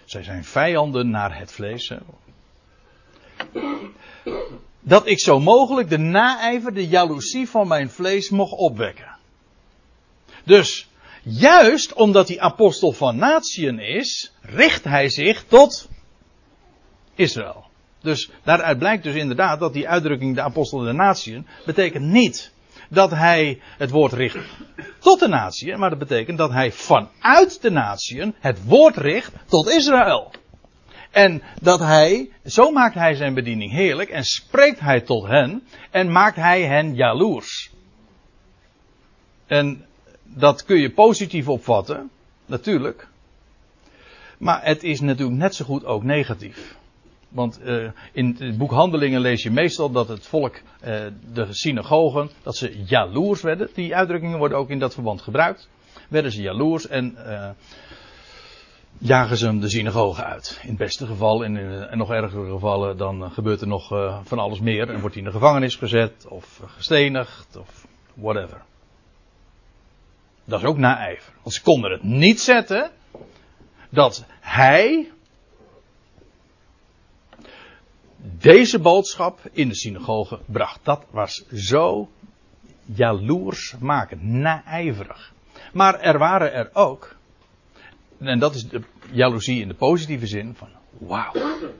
Zij 0.05 0.23
zijn 0.23 0.43
vijanden 0.43 1.09
naar 1.09 1.37
het 1.37 1.51
vlees. 1.51 1.93
Dat 4.79 5.07
ik 5.07 5.19
zo 5.19 5.39
mogelijk 5.39 5.89
de 5.89 5.97
naijver, 5.97 6.73
de 6.73 6.87
jaloezie 6.87 7.49
van 7.49 7.67
mijn 7.67 7.89
vlees 7.89 8.29
mocht 8.29 8.51
opwekken. 8.51 9.15
Dus, 10.43 10.89
juist 11.23 11.93
omdat 11.93 12.27
hij 12.27 12.39
apostel 12.39 12.91
van 12.91 13.15
natieën 13.15 13.79
is, 13.79 14.33
richt 14.41 14.83
hij 14.83 15.09
zich 15.09 15.43
tot 15.43 15.89
Israël. 17.15 17.65
Dus 18.01 18.29
daaruit 18.43 18.77
blijkt 18.77 19.03
dus 19.03 19.15
inderdaad 19.15 19.59
dat 19.59 19.73
die 19.73 19.89
uitdrukking 19.89 20.35
de 20.35 20.41
apostel 20.41 20.79
der 20.79 20.95
natieën 20.95 21.47
betekent 21.65 22.05
niet 22.05 22.51
dat 22.89 23.11
hij 23.11 23.61
het 23.77 23.89
woord 23.89 24.13
richt 24.13 24.37
tot 24.99 25.19
de 25.19 25.27
natie, 25.27 25.77
maar 25.77 25.89
dat 25.89 25.99
betekent 25.99 26.37
dat 26.37 26.51
hij 26.51 26.71
vanuit 26.71 27.61
de 27.61 27.71
natie 27.71 28.33
het 28.39 28.63
woord 28.65 28.97
richt 28.97 29.31
tot 29.45 29.69
Israël. 29.69 30.31
En 31.11 31.41
dat 31.61 31.79
hij, 31.79 32.29
zo 32.45 32.71
maakt 32.71 32.95
hij 32.95 33.15
zijn 33.15 33.33
bediening 33.33 33.71
heerlijk 33.71 34.09
en 34.09 34.23
spreekt 34.23 34.79
hij 34.79 35.01
tot 35.01 35.27
hen 35.27 35.67
en 35.91 36.11
maakt 36.11 36.35
hij 36.35 36.61
hen 36.61 36.95
jaloers. 36.95 37.71
En 39.47 39.85
dat 40.23 40.65
kun 40.65 40.77
je 40.77 40.91
positief 40.91 41.47
opvatten, 41.47 42.09
natuurlijk. 42.45 43.07
Maar 44.37 44.63
het 44.63 44.83
is 44.83 44.99
natuurlijk 44.99 45.37
net 45.37 45.55
zo 45.55 45.65
goed 45.65 45.85
ook 45.85 46.03
negatief. 46.03 46.76
Want 47.29 47.59
uh, 47.63 47.89
in 48.11 48.35
het 48.39 48.57
boek 48.57 48.71
Handelingen 48.71 49.21
lees 49.21 49.43
je 49.43 49.51
meestal 49.51 49.91
dat 49.91 50.07
het 50.07 50.27
volk, 50.27 50.55
uh, 50.55 51.05
de 51.33 51.47
synagogen, 51.49 52.29
dat 52.43 52.55
ze 52.55 52.83
jaloers 52.85 53.41
werden. 53.41 53.69
Die 53.73 53.95
uitdrukkingen 53.95 54.37
worden 54.37 54.57
ook 54.57 54.69
in 54.69 54.79
dat 54.79 54.93
verband 54.93 55.21
gebruikt. 55.21 55.69
Werden 56.09 56.31
ze 56.31 56.41
jaloers 56.41 56.87
en 56.87 57.17
uh, 57.17 57.49
jagen 58.97 59.37
ze 59.37 59.45
hem 59.45 59.59
de 59.59 59.69
synagogen 59.69 60.25
uit. 60.25 60.59
In 60.61 60.69
het 60.69 60.77
beste 60.77 61.05
geval, 61.05 61.43
en 61.43 61.57
in, 61.57 61.97
nog 61.97 62.11
ergere 62.11 62.49
gevallen, 62.49 62.97
dan 62.97 63.31
gebeurt 63.31 63.61
er 63.61 63.67
nog 63.67 63.87
van 64.23 64.39
alles 64.39 64.59
meer. 64.59 64.89
En 64.89 64.99
wordt 64.99 65.15
hij 65.15 65.23
in 65.23 65.29
de 65.29 65.37
gevangenis 65.37 65.75
gezet, 65.75 66.25
of 66.27 66.61
gestenigd, 66.65 67.57
of 67.57 67.87
whatever. 68.13 68.61
Dat 70.45 70.59
is 70.59 70.65
ook 70.65 70.77
naijver. 70.77 71.33
Want 71.41 71.55
ze 71.55 71.61
konden 71.61 71.91
het 71.91 72.03
niet 72.03 72.41
zetten 72.41 72.91
dat 73.89 74.25
hij 74.39 75.11
deze 78.21 78.79
boodschap 78.79 79.39
in 79.51 79.67
de 79.67 79.75
synagoge 79.75 80.39
bracht. 80.45 80.79
Dat 80.83 81.05
was 81.09 81.45
zo 81.53 82.09
jaloersmakend, 82.85 84.23
naijverig. 84.23 85.33
Maar 85.73 85.99
er 85.99 86.17
waren 86.17 86.53
er 86.53 86.69
ook, 86.73 87.15
en 88.17 88.39
dat 88.39 88.55
is 88.55 88.67
de 88.67 88.81
jaloezie 89.11 89.61
in 89.61 89.67
de 89.67 89.73
positieve 89.73 90.27
zin, 90.27 90.55
van 90.55 90.69
wauw, 90.97 91.31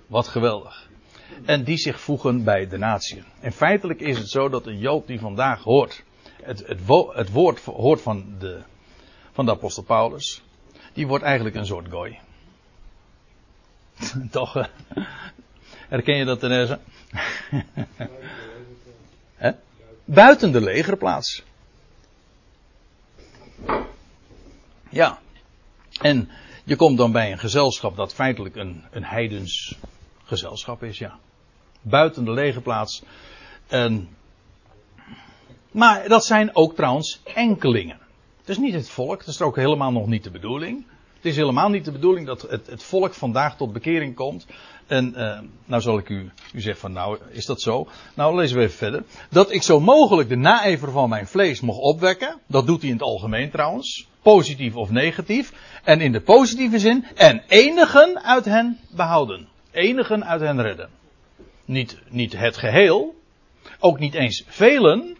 wat 0.07 0.27
geweldig. 0.27 0.89
En 1.45 1.63
die 1.63 1.77
zich 1.77 1.99
voegen 1.99 2.43
bij 2.43 2.67
de 2.67 2.77
natie. 2.77 3.23
En 3.39 3.51
feitelijk 3.51 3.99
is 3.99 4.17
het 4.17 4.29
zo 4.29 4.49
dat 4.49 4.65
een 4.65 4.77
Jood 4.77 5.07
die 5.07 5.19
vandaag 5.19 5.63
hoort, 5.63 6.03
het, 6.41 6.67
het, 7.13 7.31
woord 7.31 7.63
hoort 7.63 8.01
van 8.01 8.35
de, 8.39 8.61
van 9.31 9.45
de 9.45 9.51
apostel 9.51 9.83
Paulus, 9.83 10.41
die 10.93 11.07
wordt 11.07 11.23
eigenlijk 11.23 11.55
een 11.55 11.65
soort 11.65 11.89
gooi. 11.89 12.19
Toch? 14.31 14.69
Herken 15.87 16.15
je 16.15 16.25
dat, 16.25 16.39
Therese? 16.39 16.79
Buiten 20.05 20.51
de 20.51 20.61
legerplaats. 20.61 21.43
Ja. 24.89 25.19
En 26.01 26.29
je 26.63 26.75
komt 26.75 26.97
dan 26.97 27.11
bij 27.11 27.31
een 27.31 27.39
gezelschap 27.39 27.95
dat 27.95 28.13
feitelijk 28.13 28.55
een, 28.55 28.83
een 28.91 29.03
heidens 29.03 29.77
gezelschap 30.23 30.83
is, 30.83 30.97
ja. 30.97 31.19
Buiten 31.81 32.25
de 32.25 32.31
legerplaats. 32.31 33.03
En, 33.67 34.09
maar 35.71 36.07
dat 36.07 36.25
zijn 36.25 36.55
ook 36.55 36.75
trouwens 36.75 37.21
enkelingen. 37.23 37.99
Het 38.39 38.49
is 38.49 38.57
niet 38.57 38.73
het 38.73 38.89
volk, 38.89 39.19
dat 39.19 39.27
is 39.27 39.41
ook 39.41 39.55
helemaal 39.55 39.91
nog 39.91 40.07
niet 40.07 40.23
de 40.23 40.31
bedoeling. 40.31 40.85
Is 41.27 41.35
helemaal 41.35 41.69
niet 41.69 41.85
de 41.85 41.91
bedoeling 41.91 42.25
dat 42.25 42.41
het, 42.41 42.67
het 42.67 42.83
volk 42.83 43.13
vandaag 43.13 43.57
tot 43.57 43.73
bekering 43.73 44.15
komt. 44.15 44.45
En 44.85 45.13
uh, 45.17 45.39
nou 45.65 45.81
zal 45.81 45.97
ik 45.97 46.09
u, 46.09 46.31
u 46.53 46.61
zeggen 46.61 46.81
van 46.81 46.91
nou, 46.91 47.19
is 47.29 47.45
dat 47.45 47.61
zo? 47.61 47.87
Nou, 48.13 48.35
lezen 48.35 48.57
we 48.57 48.63
even 48.63 48.77
verder. 48.77 49.03
Dat 49.29 49.51
ik 49.51 49.63
zo 49.63 49.79
mogelijk 49.79 50.29
de 50.29 50.35
naijver 50.35 50.91
van 50.91 51.09
mijn 51.09 51.27
vlees 51.27 51.61
mocht 51.61 51.79
opwekken. 51.79 52.39
Dat 52.47 52.67
doet 52.67 52.79
hij 52.79 52.89
in 52.89 52.95
het 52.95 53.03
algemeen 53.03 53.51
trouwens. 53.51 54.07
Positief 54.21 54.75
of 54.75 54.89
negatief. 54.89 55.53
En 55.83 56.01
in 56.01 56.11
de 56.11 56.21
positieve 56.21 56.79
zin. 56.79 57.05
En 57.15 57.43
enigen 57.47 58.23
uit 58.23 58.45
hen 58.45 58.79
behouden. 58.89 59.47
Enigen 59.71 60.25
uit 60.25 60.41
hen 60.41 60.61
redden. 60.61 60.89
Niet, 61.65 61.97
niet 62.09 62.37
het 62.37 62.57
geheel. 62.57 63.15
Ook 63.79 63.99
niet 63.99 64.13
eens 64.13 64.43
velen. 64.47 65.17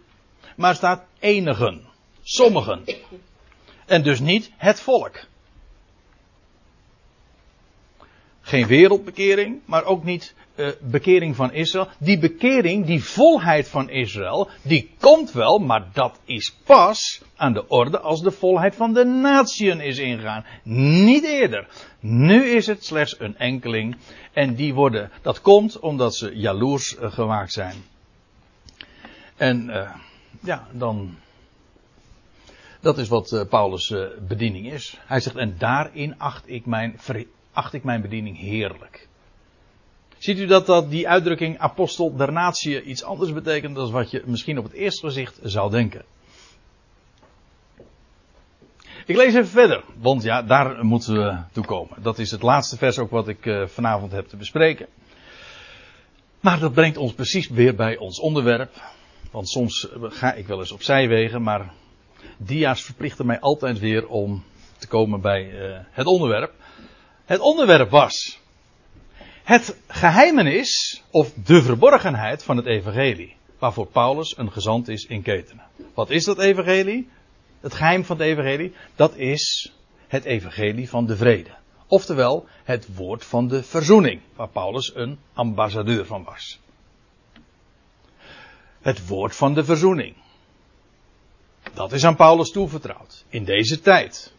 Maar 0.56 0.76
staat 0.76 1.04
enigen. 1.20 1.82
Sommigen. 2.24 2.84
En 3.86 4.04
dus 4.04 4.20
niet 4.20 4.52
het 4.58 4.80
volk. 4.80 5.26
Geen 8.48 8.68
wereldbekering, 8.68 9.60
maar 9.66 9.86
ook 9.86 10.04
niet 10.04 10.36
uh, 10.56 10.68
bekering 10.82 11.36
van 11.36 11.54
Israël. 11.54 11.88
Die 12.00 12.20
bekering, 12.20 12.86
die 12.86 13.04
volheid 13.04 13.68
van 13.68 13.90
Israël, 13.90 14.50
die 14.62 14.92
komt 15.00 15.32
wel, 15.32 15.58
maar 15.58 15.88
dat 15.94 16.20
is 16.26 16.56
pas 16.64 17.22
aan 17.36 17.54
de 17.54 17.68
orde 17.68 18.00
als 18.00 18.22
de 18.22 18.32
volheid 18.32 18.76
van 18.76 18.94
de 18.94 19.06
natieën 19.06 19.80
is 19.80 19.98
ingegaan. 19.98 20.46
Niet 20.64 21.24
eerder. 21.24 21.68
Nu 22.00 22.44
is 22.44 22.68
het 22.68 22.86
slechts 22.86 23.20
een 23.20 23.38
enkeling. 23.38 23.96
En 24.34 24.56
die 24.56 24.74
worden, 24.74 25.12
dat 25.22 25.42
komt 25.42 25.80
omdat 25.80 26.16
ze 26.16 26.38
jaloers 26.38 26.96
uh, 26.96 27.12
gemaakt 27.12 27.54
zijn. 27.54 27.76
En 29.36 29.70
uh, 29.70 29.96
ja, 30.44 30.68
dan. 30.72 31.18
Dat 32.82 32.98
is 32.98 33.08
wat 33.08 33.46
Paulus' 33.50 33.94
bediening 34.28 34.72
is. 34.72 34.98
Hij 35.06 35.20
zegt, 35.20 35.36
en 35.36 35.56
daarin 35.58 36.20
acht 36.20 36.50
ik 36.50 36.66
mijn 36.66 36.94
acht 37.58 37.74
ik 37.74 37.84
mijn 37.84 38.02
bediening 38.02 38.38
heerlijk. 38.38 39.08
Ziet 40.18 40.40
u 40.40 40.46
dat, 40.46 40.66
dat 40.66 40.90
die 40.90 41.08
uitdrukking 41.08 41.58
apostel 41.58 42.16
der 42.16 42.32
natie 42.32 42.84
iets 42.84 43.04
anders 43.04 43.34
betekent 43.34 43.76
dan 43.76 43.92
wat 43.92 44.12
je 44.12 44.24
misschien 44.26 44.58
op 44.58 44.64
het 44.64 44.74
eerste 44.74 45.06
gezicht 45.06 45.40
zou 45.44 45.72
denken? 45.72 46.04
Ik 49.06 49.16
lees 49.16 49.34
even 49.34 49.48
verder, 49.48 49.84
want 50.00 50.24
ja, 50.24 50.42
daar 50.42 50.86
moeten 50.86 51.14
we 51.14 51.38
toe 51.52 51.66
komen. 51.66 52.02
Dat 52.02 52.20
is 52.20 52.32
het 52.32 52.42
laatste 52.42 52.78
vers 52.78 53.00
ook 53.00 53.10
wat 53.10 53.28
ik 53.28 53.46
uh, 53.46 53.68
vanavond 53.68 54.12
heb 54.12 54.28
te 54.28 54.38
bespreken. 54.38 54.88
Maar 56.40 56.60
dat 56.60 56.74
brengt 56.74 56.98
ons 56.98 57.14
precies 57.14 57.48
weer 57.48 57.76
bij 57.76 57.98
ons 57.98 58.20
onderwerp. 58.20 58.82
Want 59.32 59.50
soms 59.50 59.88
ga 60.02 60.34
ik 60.34 60.48
wel 60.48 60.60
eens 60.60 60.72
op 60.72 60.84
zijwegen, 60.84 61.42
maar 61.42 61.74
dia's 62.38 62.84
verplichten 62.84 63.26
mij 63.26 63.40
altijd 63.40 63.80
weer 63.80 64.08
om 64.08 64.44
te 64.78 64.88
komen 64.88 65.22
bij 65.22 65.52
uh, 65.52 65.78
het 65.92 66.06
onderwerp. 66.06 66.54
Het 67.28 67.40
onderwerp 67.40 67.90
was 67.90 68.40
het 69.44 69.78
geheimenis 69.88 71.04
of 71.12 71.34
de 71.34 71.62
verborgenheid 71.62 72.44
van 72.44 72.58
het 72.58 72.66
evangelie. 72.66 73.36
Waarvoor 73.60 73.88
Paulus 73.88 74.38
een 74.38 74.52
gezant 74.52 74.88
is 74.88 75.06
in 75.06 75.22
ketenen. 75.22 75.66
Wat 75.94 76.10
is 76.10 76.24
dat 76.24 76.40
evangelie? 76.40 77.10
Het 77.60 77.74
geheim 77.74 78.06
van 78.06 78.18
het 78.18 78.26
evangelie? 78.26 78.74
Dat 78.96 79.16
is 79.16 79.72
het 80.08 80.26
evangelie 80.26 80.90
van 80.90 81.06
de 81.06 81.18
vrede. 81.18 81.50
Oftewel 81.88 82.48
het 82.64 82.96
woord 82.96 83.26
van 83.26 83.48
de 83.48 83.64
verzoening. 83.64 84.22
Waar 84.36 84.50
Paulus 84.50 84.96
een 84.96 85.20
ambassadeur 85.34 86.06
van 86.06 86.24
was. 86.24 86.60
Het 88.82 89.08
woord 89.08 89.36
van 89.36 89.54
de 89.54 89.64
verzoening. 89.64 90.16
Dat 91.74 91.92
is 91.92 92.06
aan 92.06 92.16
Paulus 92.16 92.50
toevertrouwd. 92.50 93.26
In 93.30 93.44
deze 93.44 93.80
tijd. 93.80 94.34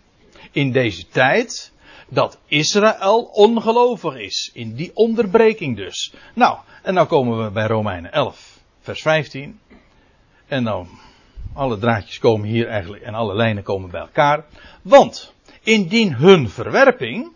In 0.53 0.73
deze 0.73 1.09
tijd 1.09 1.73
dat 2.09 2.39
Israël 2.47 3.23
ongelovig 3.23 4.17
is. 4.17 4.51
In 4.55 4.75
die 4.75 4.91
onderbreking 4.95 5.77
dus. 5.77 6.15
Nou, 6.35 6.59
en 6.83 6.95
nou 6.95 7.07
komen 7.07 7.45
we 7.45 7.51
bij 7.51 7.67
Romeinen 7.67 8.13
11, 8.13 8.59
vers 8.81 9.03
15. 9.03 9.61
En 10.47 10.63
nou, 10.63 10.87
alle 11.53 11.79
draadjes 11.79 12.19
komen 12.19 12.49
hier 12.49 12.69
eigenlijk 12.69 13.03
en 13.03 13.15
alle 13.15 13.35
lijnen 13.35 13.63
komen 13.63 13.91
bij 13.91 14.01
elkaar. 14.01 14.45
Want 14.83 15.35
indien 15.63 16.15
hun 16.15 16.49
verwerping, 16.49 17.33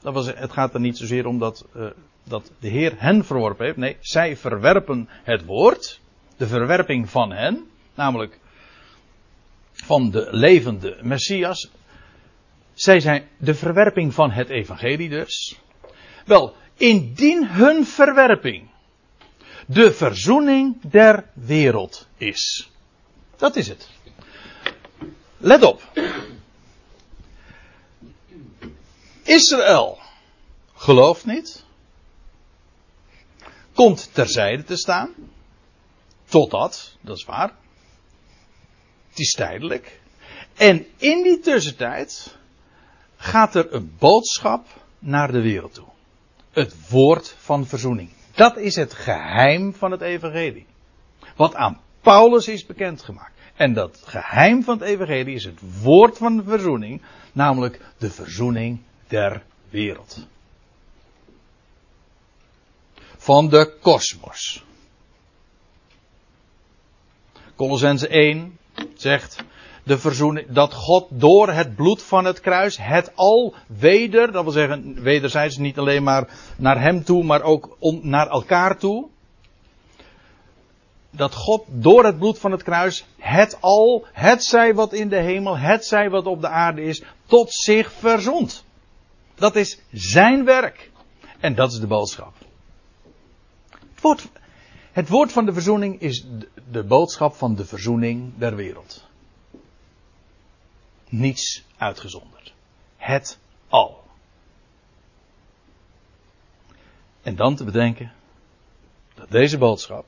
dat 0.00 0.14
was, 0.14 0.26
het 0.26 0.52
gaat 0.52 0.74
er 0.74 0.80
niet 0.80 0.98
zozeer 0.98 1.26
om 1.26 1.38
dat, 1.38 1.66
uh, 1.76 1.86
dat 2.24 2.52
de 2.58 2.68
Heer 2.68 2.94
hen 2.96 3.24
verworpen 3.24 3.64
heeft. 3.64 3.76
Nee, 3.76 3.96
zij 4.00 4.36
verwerpen 4.36 5.08
het 5.22 5.44
woord. 5.44 6.00
De 6.36 6.46
verwerping 6.46 7.10
van 7.10 7.32
hen, 7.32 7.66
namelijk 7.94 8.38
van 9.72 10.10
de 10.10 10.28
levende 10.30 10.98
Messias, 11.02 11.70
zij 12.80 13.00
zijn 13.00 13.28
de 13.36 13.54
verwerping 13.54 14.14
van 14.14 14.30
het 14.30 14.48
evangelie 14.48 15.08
dus. 15.08 15.58
Wel, 16.24 16.56
indien 16.76 17.46
hun 17.48 17.86
verwerping 17.86 18.70
de 19.66 19.92
verzoening 19.92 20.80
der 20.80 21.30
wereld 21.32 22.06
is. 22.16 22.70
Dat 23.36 23.56
is 23.56 23.68
het. 23.68 23.88
Let 25.36 25.62
op. 25.62 25.82
Israël 29.22 29.98
gelooft 30.74 31.26
niet. 31.26 31.64
Komt 33.72 34.14
terzijde 34.14 34.64
te 34.64 34.76
staan. 34.76 35.14
Totdat, 36.28 36.96
dat 37.00 37.16
is 37.16 37.24
waar. 37.24 37.56
Het 39.08 39.18
is 39.18 39.32
tijdelijk. 39.32 40.00
En 40.56 40.86
in 40.96 41.22
die 41.22 41.38
tussentijd 41.38 42.38
gaat 43.20 43.54
er 43.54 43.74
een 43.74 43.94
boodschap 43.98 44.66
naar 44.98 45.32
de 45.32 45.40
wereld 45.40 45.74
toe. 45.74 45.88
Het 46.50 46.88
woord 46.88 47.34
van 47.38 47.66
verzoening. 47.66 48.10
Dat 48.34 48.56
is 48.56 48.76
het 48.76 48.94
geheim 48.94 49.74
van 49.74 49.90
het 49.90 50.00
evangelie. 50.00 50.66
Wat 51.36 51.54
aan 51.54 51.80
Paulus 52.00 52.48
is 52.48 52.66
bekendgemaakt. 52.66 53.32
En 53.54 53.72
dat 53.72 54.02
geheim 54.04 54.62
van 54.62 54.78
het 54.78 54.88
evangelie 54.88 55.34
is 55.34 55.44
het 55.44 55.80
woord 55.82 56.18
van 56.18 56.36
de 56.36 56.42
verzoening, 56.42 57.02
namelijk 57.32 57.80
de 57.98 58.10
verzoening 58.10 58.80
der 59.06 59.42
wereld. 59.68 60.26
Van 63.16 63.48
de 63.48 63.76
kosmos. 63.80 64.64
Colossense 67.56 68.08
1 68.08 68.58
zegt, 68.94 69.44
de 69.90 69.98
verzoening, 69.98 70.46
dat 70.48 70.74
God 70.74 71.06
door 71.10 71.52
het 71.52 71.74
bloed 71.74 72.02
van 72.02 72.24
het 72.24 72.40
kruis 72.40 72.78
het 72.80 73.12
al 73.14 73.54
weder, 73.66 74.32
dat 74.32 74.42
wil 74.42 74.52
zeggen 74.52 75.02
wederzijds 75.02 75.56
niet 75.56 75.78
alleen 75.78 76.02
maar 76.02 76.28
naar 76.56 76.80
hem 76.80 77.04
toe, 77.04 77.24
maar 77.24 77.42
ook 77.42 77.76
naar 78.02 78.28
elkaar 78.28 78.78
toe. 78.78 79.08
Dat 81.10 81.34
God 81.34 81.64
door 81.68 82.04
het 82.04 82.18
bloed 82.18 82.38
van 82.38 82.52
het 82.52 82.62
kruis 82.62 83.06
het 83.18 83.56
al, 83.60 84.06
het 84.12 84.44
zij 84.44 84.74
wat 84.74 84.92
in 84.92 85.08
de 85.08 85.16
hemel, 85.20 85.58
het 85.58 85.84
zij 85.84 86.10
wat 86.10 86.26
op 86.26 86.40
de 86.40 86.48
aarde 86.48 86.82
is, 86.82 87.02
tot 87.26 87.52
zich 87.52 87.92
verzond. 87.92 88.64
Dat 89.34 89.56
is 89.56 89.80
zijn 89.92 90.44
werk. 90.44 90.90
En 91.40 91.54
dat 91.54 91.72
is 91.72 91.80
de 91.80 91.86
boodschap. 91.86 92.34
Het 93.70 94.00
woord, 94.00 94.28
het 94.92 95.08
woord 95.08 95.32
van 95.32 95.44
de 95.44 95.52
verzoening 95.52 96.00
is 96.00 96.26
de 96.70 96.84
boodschap 96.84 97.34
van 97.34 97.54
de 97.54 97.64
verzoening 97.64 98.32
der 98.38 98.56
wereld. 98.56 99.08
Niets 101.10 101.64
uitgezonderd. 101.76 102.52
Het 102.96 103.38
al. 103.68 104.04
En 107.22 107.36
dan 107.36 107.56
te 107.56 107.64
bedenken 107.64 108.12
dat 109.14 109.30
deze 109.30 109.58
boodschap 109.58 110.06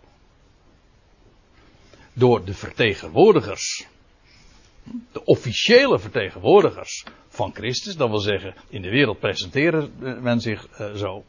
door 2.13 2.45
de 2.45 2.55
vertegenwoordigers, 2.55 3.87
de 5.13 5.25
officiële 5.25 5.99
vertegenwoordigers 5.99 7.05
van 7.29 7.55
Christus, 7.55 7.97
dat 7.97 8.09
wil 8.09 8.19
zeggen 8.19 8.55
in 8.69 8.83
de 8.83 8.91
wereld 8.91 9.19
presenteren 9.19 9.93
men 10.23 10.41
zich 10.41 10.81
uh, 10.81 10.95
zo, 10.95 11.25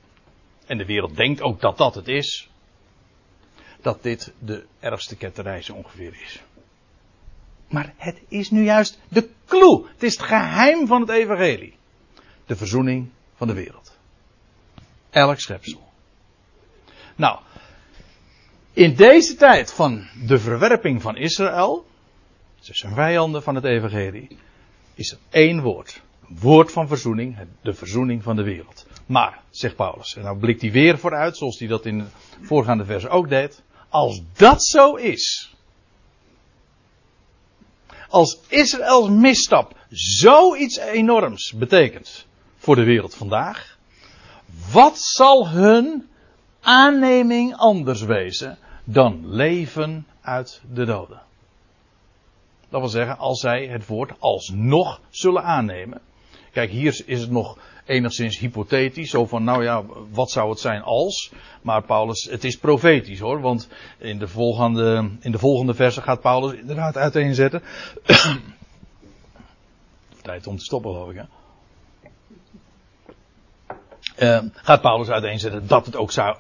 en 0.66 0.78
de 0.78 0.86
wereld 0.86 1.16
denkt 1.16 1.42
ook 1.42 1.62
dat 1.62 1.78
dat 1.78 1.96
het 1.96 2.08
is, 2.08 2.50
dat 3.82 4.04
dit 4.04 4.34
de 4.40 4.66
ergste 4.80 5.16
ketterij 5.16 5.62
zo 5.62 5.74
ongeveer 5.74 6.22
is. 6.22 6.42
Maar 7.74 7.94
het 7.98 8.22
is 8.28 8.52
nu 8.52 8.64
juist 8.64 9.00
de 9.08 9.30
clue. 9.46 9.86
Het 9.94 10.04
is 10.04 10.18
het 10.18 10.26
geheim 10.26 10.88
van 10.88 11.02
het 11.02 11.10
evangelie. 11.10 11.76
De 12.46 12.56
verzoening 12.56 13.10
van 13.36 13.48
de 13.48 13.54
wereld. 13.54 13.98
Elk 15.10 15.40
schepsel. 15.40 15.92
Nou, 17.16 17.40
in 18.74 18.96
deze 18.96 19.36
tijd 19.36 19.74
van 19.74 20.08
de 20.28 20.40
verwerping 20.40 21.02
van 21.02 21.18
Israël, 21.18 21.86
ze 22.60 22.74
zijn 22.74 22.94
vijanden 22.94 23.44
van 23.44 23.56
het 23.56 23.64
evangelie, 23.64 24.38
is 24.94 25.12
er 25.12 25.18
één 25.30 25.62
woord. 25.62 26.02
Woord 26.28 26.72
van 26.72 26.88
verzoening, 26.88 27.38
de 27.62 27.74
verzoening 27.74 28.24
van 28.24 28.36
de 28.36 28.44
wereld. 28.44 28.88
Maar, 29.06 29.42
zegt 29.50 29.76
Paulus, 29.76 30.16
en 30.16 30.24
nou 30.24 30.38
blikt 30.38 30.62
hij 30.62 30.72
weer 30.72 30.98
vooruit, 30.98 31.38
zoals 31.38 31.60
hij 31.60 31.68
dat 31.68 31.86
in 31.86 31.98
de 31.98 32.06
voorgaande 32.42 32.86
versen 32.86 33.10
ook 33.10 33.30
deed. 33.30 33.64
Als 33.90 34.22
dat 34.34 34.64
zo 34.64 34.96
is, 34.96 35.53
als 38.14 38.40
Israëls 38.48 39.10
misstap 39.10 39.76
zoiets 39.90 40.78
enorms 40.78 41.54
betekent 41.54 42.26
voor 42.58 42.76
de 42.76 42.84
wereld 42.84 43.16
vandaag, 43.16 43.78
wat 44.72 45.00
zal 45.00 45.50
hun 45.50 46.10
aanneming 46.62 47.56
anders 47.56 48.02
wezen 48.02 48.58
dan 48.84 49.36
leven 49.36 50.08
uit 50.22 50.62
de 50.74 50.86
doden? 50.86 51.22
Dat 52.70 52.80
wil 52.80 52.90
zeggen, 52.90 53.18
als 53.18 53.40
zij 53.40 53.68
het 53.68 53.88
woord 53.88 54.12
alsnog 54.20 55.02
zullen 55.10 55.44
aannemen. 55.44 56.02
Kijk, 56.52 56.72
hier 56.72 57.02
is 57.06 57.22
het 57.22 57.32
nog 57.32 57.58
enigszins 57.86 58.40
hypothetisch. 58.40 59.10
Zo 59.10 59.26
van, 59.26 59.44
nou 59.44 59.64
ja, 59.64 59.84
wat 60.12 60.32
zou 60.32 60.50
het 60.50 60.60
zijn 60.60 60.82
als? 60.82 61.32
Maar 61.62 61.84
Paulus, 61.84 62.28
het 62.32 62.44
is 62.44 62.58
profetisch 62.58 63.20
hoor. 63.20 63.42
Want 63.42 63.68
in 63.98 64.20
de 64.20 64.28
volgende, 64.28 65.10
in 65.20 65.32
de 65.32 65.40
volgende 65.40 65.74
versen 65.74 66.04
gaat 66.04 66.22
Paulus 66.22 66.60
inderdaad 66.60 66.98
uiteenzetten. 66.98 67.62
Tijd 70.22 70.48
om 70.48 70.58
te 70.58 70.64
stoppen 70.64 70.92
geloof 70.92 71.10
ik 71.10 71.16
hè. 71.16 71.24
Uh, 74.20 74.50
gaat 74.54 74.82
Paulus 74.82 75.10
uiteenzetten 75.10 75.68
dat 75.68 75.86
het 75.86 75.96
ook 75.96 76.12
zou, 76.12 76.38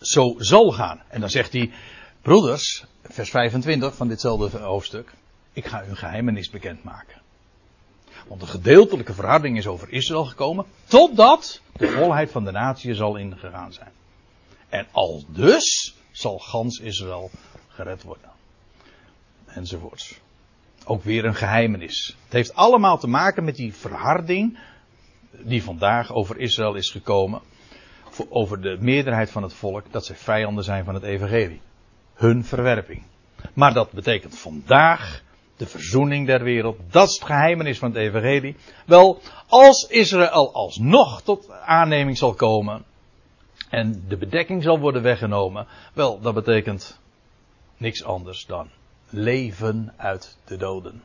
zo 0.00 0.34
zal 0.38 0.72
gaan. 0.72 1.02
En 1.08 1.20
dan 1.20 1.30
zegt 1.30 1.52
hij, 1.52 1.72
broeders, 2.22 2.84
vers 3.02 3.30
25 3.30 3.94
van 3.94 4.08
ditzelfde 4.08 4.58
hoofdstuk. 4.58 5.14
Ik 5.52 5.66
ga 5.66 5.84
u 5.84 5.88
een 5.88 5.96
geheimenis 5.96 6.50
bekendmaken. 6.50 7.23
Want 8.26 8.40
de 8.40 8.46
gedeeltelijke 8.46 9.14
verharding 9.14 9.56
is 9.56 9.66
over 9.66 9.92
Israël 9.92 10.24
gekomen. 10.24 10.64
Totdat 10.84 11.60
de 11.76 11.88
volheid 11.88 12.30
van 12.30 12.44
de 12.44 12.50
natie 12.50 12.94
zal 12.94 13.16
ingegaan 13.16 13.72
zijn. 13.72 13.92
En 14.68 14.86
al 14.90 15.24
dus 15.28 15.96
zal 16.12 16.38
gans 16.38 16.78
Israël 16.78 17.30
gered 17.68 18.02
worden. 18.02 18.30
Enzovoorts. 19.46 20.20
Ook 20.84 21.02
weer 21.02 21.24
een 21.24 21.34
geheimenis. 21.34 22.16
Het 22.24 22.32
heeft 22.32 22.54
allemaal 22.54 22.98
te 22.98 23.06
maken 23.06 23.44
met 23.44 23.56
die 23.56 23.74
verharding 23.74 24.58
die 25.30 25.62
vandaag 25.62 26.12
over 26.12 26.38
Israël 26.38 26.74
is 26.74 26.90
gekomen. 26.90 27.40
Over 28.28 28.60
de 28.60 28.76
meerderheid 28.80 29.30
van 29.30 29.42
het 29.42 29.52
volk 29.52 29.92
dat 29.92 30.06
zij 30.06 30.16
vijanden 30.16 30.64
zijn 30.64 30.84
van 30.84 30.94
het 30.94 31.02
evangelie. 31.02 31.60
Hun 32.14 32.44
verwerping. 32.44 33.02
Maar 33.52 33.74
dat 33.74 33.92
betekent 33.92 34.38
vandaag 34.38 35.22
de 35.56 35.66
verzoening 35.66 36.26
der 36.26 36.42
wereld. 36.42 36.78
Dat 36.90 37.08
is 37.08 37.14
het 37.14 37.24
geheimenis 37.24 37.78
van 37.78 37.88
het 37.88 37.98
evangelie. 37.98 38.56
Wel, 38.86 39.20
als 39.48 39.86
Israël 39.88 40.52
alsnog 40.52 41.22
tot 41.22 41.50
aanneming 41.50 42.18
zal 42.18 42.34
komen 42.34 42.84
en 43.70 44.04
de 44.08 44.16
bedekking 44.16 44.62
zal 44.62 44.78
worden 44.78 45.02
weggenomen, 45.02 45.66
wel, 45.92 46.20
dat 46.20 46.34
betekent 46.34 46.98
niks 47.76 48.04
anders 48.04 48.46
dan 48.46 48.70
leven 49.08 49.94
uit 49.96 50.36
de 50.44 50.56
doden. 50.56 51.02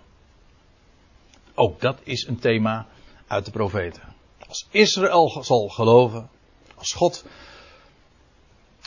Ook 1.53 1.81
dat 1.81 1.99
is 2.03 2.27
een 2.27 2.39
thema 2.39 2.87
uit 3.27 3.45
de 3.45 3.51
profeten. 3.51 4.03
Als 4.47 4.67
Israël 4.71 5.43
zal 5.43 5.67
geloven, 5.67 6.29
als 6.75 6.93
God 6.93 7.25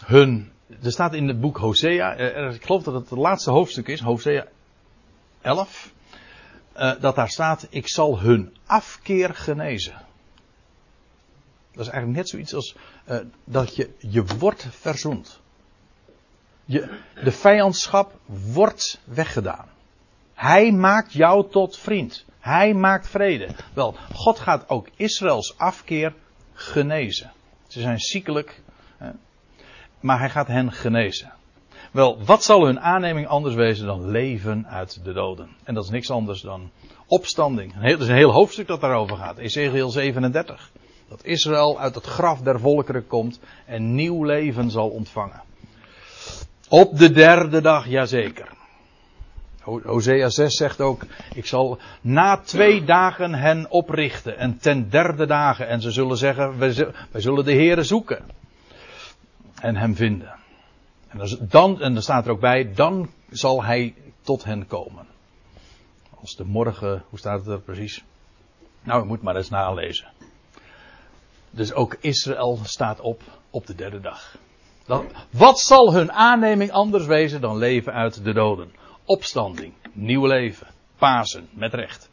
hun, 0.04 0.52
er 0.82 0.92
staat 0.92 1.14
in 1.14 1.28
het 1.28 1.40
boek 1.40 1.56
Hosea, 1.56 2.14
ik 2.52 2.64
geloof 2.64 2.82
dat 2.82 2.94
het 2.94 3.10
het 3.10 3.18
laatste 3.18 3.50
hoofdstuk 3.50 3.88
is, 3.88 4.00
Hosea 4.00 4.46
11, 5.42 5.92
uh, 6.76 6.92
dat 7.00 7.14
daar 7.14 7.28
staat, 7.28 7.66
ik 7.70 7.88
zal 7.88 8.20
hun 8.20 8.56
afkeer 8.66 9.34
genezen. 9.34 9.94
Dat 11.72 11.86
is 11.86 11.88
eigenlijk 11.88 12.16
net 12.16 12.28
zoiets 12.28 12.54
als 12.54 12.76
uh, 13.08 13.18
dat 13.44 13.76
je, 13.76 13.90
je 13.98 14.24
wordt 14.24 14.66
verzoend. 14.70 15.40
Je, 16.64 16.98
de 17.24 17.32
vijandschap 17.32 18.18
wordt 18.26 19.00
weggedaan. 19.04 19.68
Hij 20.34 20.72
maakt 20.72 21.12
jou 21.12 21.50
tot 21.50 21.78
vriend. 21.78 22.24
Hij 22.40 22.74
maakt 22.74 23.08
vrede. 23.08 23.48
Wel, 23.74 23.96
God 24.12 24.38
gaat 24.38 24.68
ook 24.68 24.88
Israëls 24.96 25.58
afkeer 25.58 26.14
genezen. 26.52 27.32
Ze 27.66 27.80
zijn 27.80 27.98
ziekelijk, 27.98 28.60
maar 30.00 30.18
hij 30.18 30.30
gaat 30.30 30.46
hen 30.46 30.72
genezen. 30.72 31.32
Wel, 31.92 32.24
wat 32.24 32.44
zal 32.44 32.64
hun 32.64 32.80
aanneming 32.80 33.26
anders 33.26 33.54
wezen 33.54 33.86
dan 33.86 34.10
leven 34.10 34.66
uit 34.66 35.04
de 35.04 35.12
doden? 35.12 35.48
En 35.64 35.74
dat 35.74 35.84
is 35.84 35.90
niks 35.90 36.10
anders 36.10 36.40
dan 36.40 36.70
opstanding. 37.06 37.72
Het 37.76 38.00
is 38.00 38.08
een 38.08 38.14
heel 38.14 38.32
hoofdstuk 38.32 38.66
dat 38.66 38.80
daarover 38.80 39.16
gaat. 39.16 39.38
Ezekiel 39.38 39.90
37. 39.90 40.70
Dat 41.08 41.24
Israël 41.24 41.80
uit 41.80 41.94
het 41.94 42.04
graf 42.04 42.40
der 42.40 42.60
volkeren 42.60 43.06
komt 43.06 43.40
en 43.66 43.94
nieuw 43.94 44.24
leven 44.24 44.70
zal 44.70 44.88
ontvangen. 44.88 45.42
Op 46.68 46.98
de 46.98 47.10
derde 47.10 47.60
dag, 47.60 47.88
jazeker. 47.88 48.48
Hosea 49.62 50.28
6 50.28 50.56
zegt 50.56 50.80
ook, 50.80 51.02
ik 51.34 51.46
zal 51.46 51.78
na 52.00 52.36
twee 52.36 52.84
dagen 52.84 53.34
hen 53.34 53.70
oprichten 53.70 54.38
en 54.38 54.58
ten 54.58 54.90
derde 54.90 55.26
dagen. 55.26 55.68
En 55.68 55.80
ze 55.80 55.90
zullen 55.90 56.16
zeggen, 56.16 56.58
wij 56.58 57.20
zullen 57.20 57.44
de 57.44 57.52
Heeren 57.52 57.84
zoeken 57.84 58.24
en 59.60 59.76
hem 59.76 59.96
vinden. 59.96 60.40
En 61.12 61.46
dan, 61.48 61.80
en 61.80 61.92
dan 61.92 62.02
staat 62.02 62.26
er 62.26 62.32
ook 62.32 62.40
bij, 62.40 62.72
dan 62.74 63.10
zal 63.30 63.64
hij 63.64 63.94
tot 64.22 64.44
hen 64.44 64.66
komen. 64.66 65.06
Als 66.20 66.36
de 66.36 66.44
morgen, 66.44 67.04
hoe 67.08 67.18
staat 67.18 67.38
het 67.38 67.48
er 67.48 67.60
precies? 67.60 68.04
Nou, 68.82 69.02
ik 69.02 69.08
moet 69.08 69.22
maar 69.22 69.36
eens 69.36 69.50
nalezen. 69.50 70.08
Dus 71.50 71.72
ook 71.72 71.96
Israël 72.00 72.58
staat 72.62 73.00
op 73.00 73.22
op 73.50 73.66
de 73.66 73.74
derde 73.74 74.00
dag. 74.00 74.36
Dan, 74.86 75.06
wat 75.30 75.60
zal 75.60 75.92
hun 75.92 76.12
aanneming 76.12 76.70
anders 76.70 77.06
wezen 77.06 77.40
dan 77.40 77.56
leven 77.56 77.92
uit 77.92 78.24
de 78.24 78.32
doden? 78.32 78.72
Opstanding, 79.04 79.72
nieuw 79.92 80.26
leven, 80.26 80.66
Pasen, 80.96 81.48
met 81.50 81.74
recht. 81.74 82.08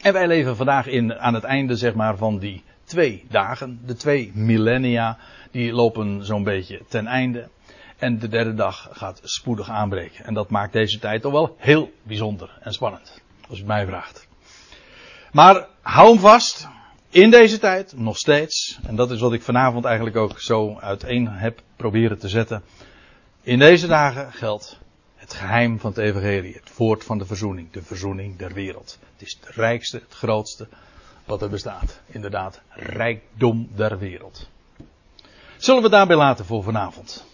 En 0.00 0.12
wij 0.12 0.26
leven 0.26 0.56
vandaag 0.56 0.86
in, 0.86 1.18
aan 1.18 1.34
het 1.34 1.44
einde 1.44 1.76
zeg 1.76 1.94
maar, 1.94 2.16
van 2.16 2.38
die 2.38 2.62
twee 2.84 3.24
dagen, 3.28 3.80
de 3.86 3.94
twee 3.94 4.30
millennia, 4.34 5.18
die 5.50 5.72
lopen 5.72 6.24
zo'n 6.24 6.42
beetje 6.42 6.80
ten 6.88 7.06
einde. 7.06 7.48
En 8.02 8.18
de 8.18 8.28
derde 8.28 8.54
dag 8.54 8.88
gaat 8.92 9.20
spoedig 9.24 9.68
aanbreken. 9.68 10.24
En 10.24 10.34
dat 10.34 10.50
maakt 10.50 10.72
deze 10.72 10.98
tijd 10.98 11.22
toch 11.22 11.32
wel 11.32 11.56
heel 11.58 11.92
bijzonder 12.02 12.58
en 12.60 12.72
spannend. 12.72 13.20
Als 13.48 13.60
u 13.60 13.64
mij 13.64 13.86
vraagt. 13.86 14.28
Maar 15.32 15.66
hou 15.80 16.08
hem 16.08 16.18
vast. 16.18 16.68
In 17.10 17.30
deze 17.30 17.58
tijd, 17.58 17.96
nog 17.96 18.16
steeds. 18.16 18.78
En 18.86 18.96
dat 18.96 19.10
is 19.10 19.20
wat 19.20 19.32
ik 19.32 19.42
vanavond 19.42 19.84
eigenlijk 19.84 20.16
ook 20.16 20.40
zo 20.40 20.78
uiteen 20.78 21.28
heb 21.28 21.60
proberen 21.76 22.18
te 22.18 22.28
zetten. 22.28 22.62
In 23.42 23.58
deze 23.58 23.86
dagen 23.86 24.32
geldt 24.32 24.78
het 25.14 25.34
geheim 25.34 25.80
van 25.80 25.90
het 25.90 25.98
evangelie. 25.98 26.54
Het 26.54 26.76
woord 26.76 27.04
van 27.04 27.18
de 27.18 27.26
verzoening. 27.26 27.70
De 27.70 27.82
verzoening 27.82 28.38
der 28.38 28.52
wereld. 28.52 28.98
Het 29.12 29.26
is 29.26 29.38
het 29.40 29.54
rijkste, 29.54 29.96
het 29.96 30.14
grootste 30.14 30.68
wat 31.24 31.42
er 31.42 31.50
bestaat. 31.50 32.00
Inderdaad, 32.06 32.60
rijkdom 32.68 33.68
der 33.74 33.98
wereld. 33.98 34.48
Zullen 35.56 35.82
we 35.82 35.88
daarbij 35.88 36.16
laten 36.16 36.44
voor 36.44 36.62
vanavond? 36.62 37.30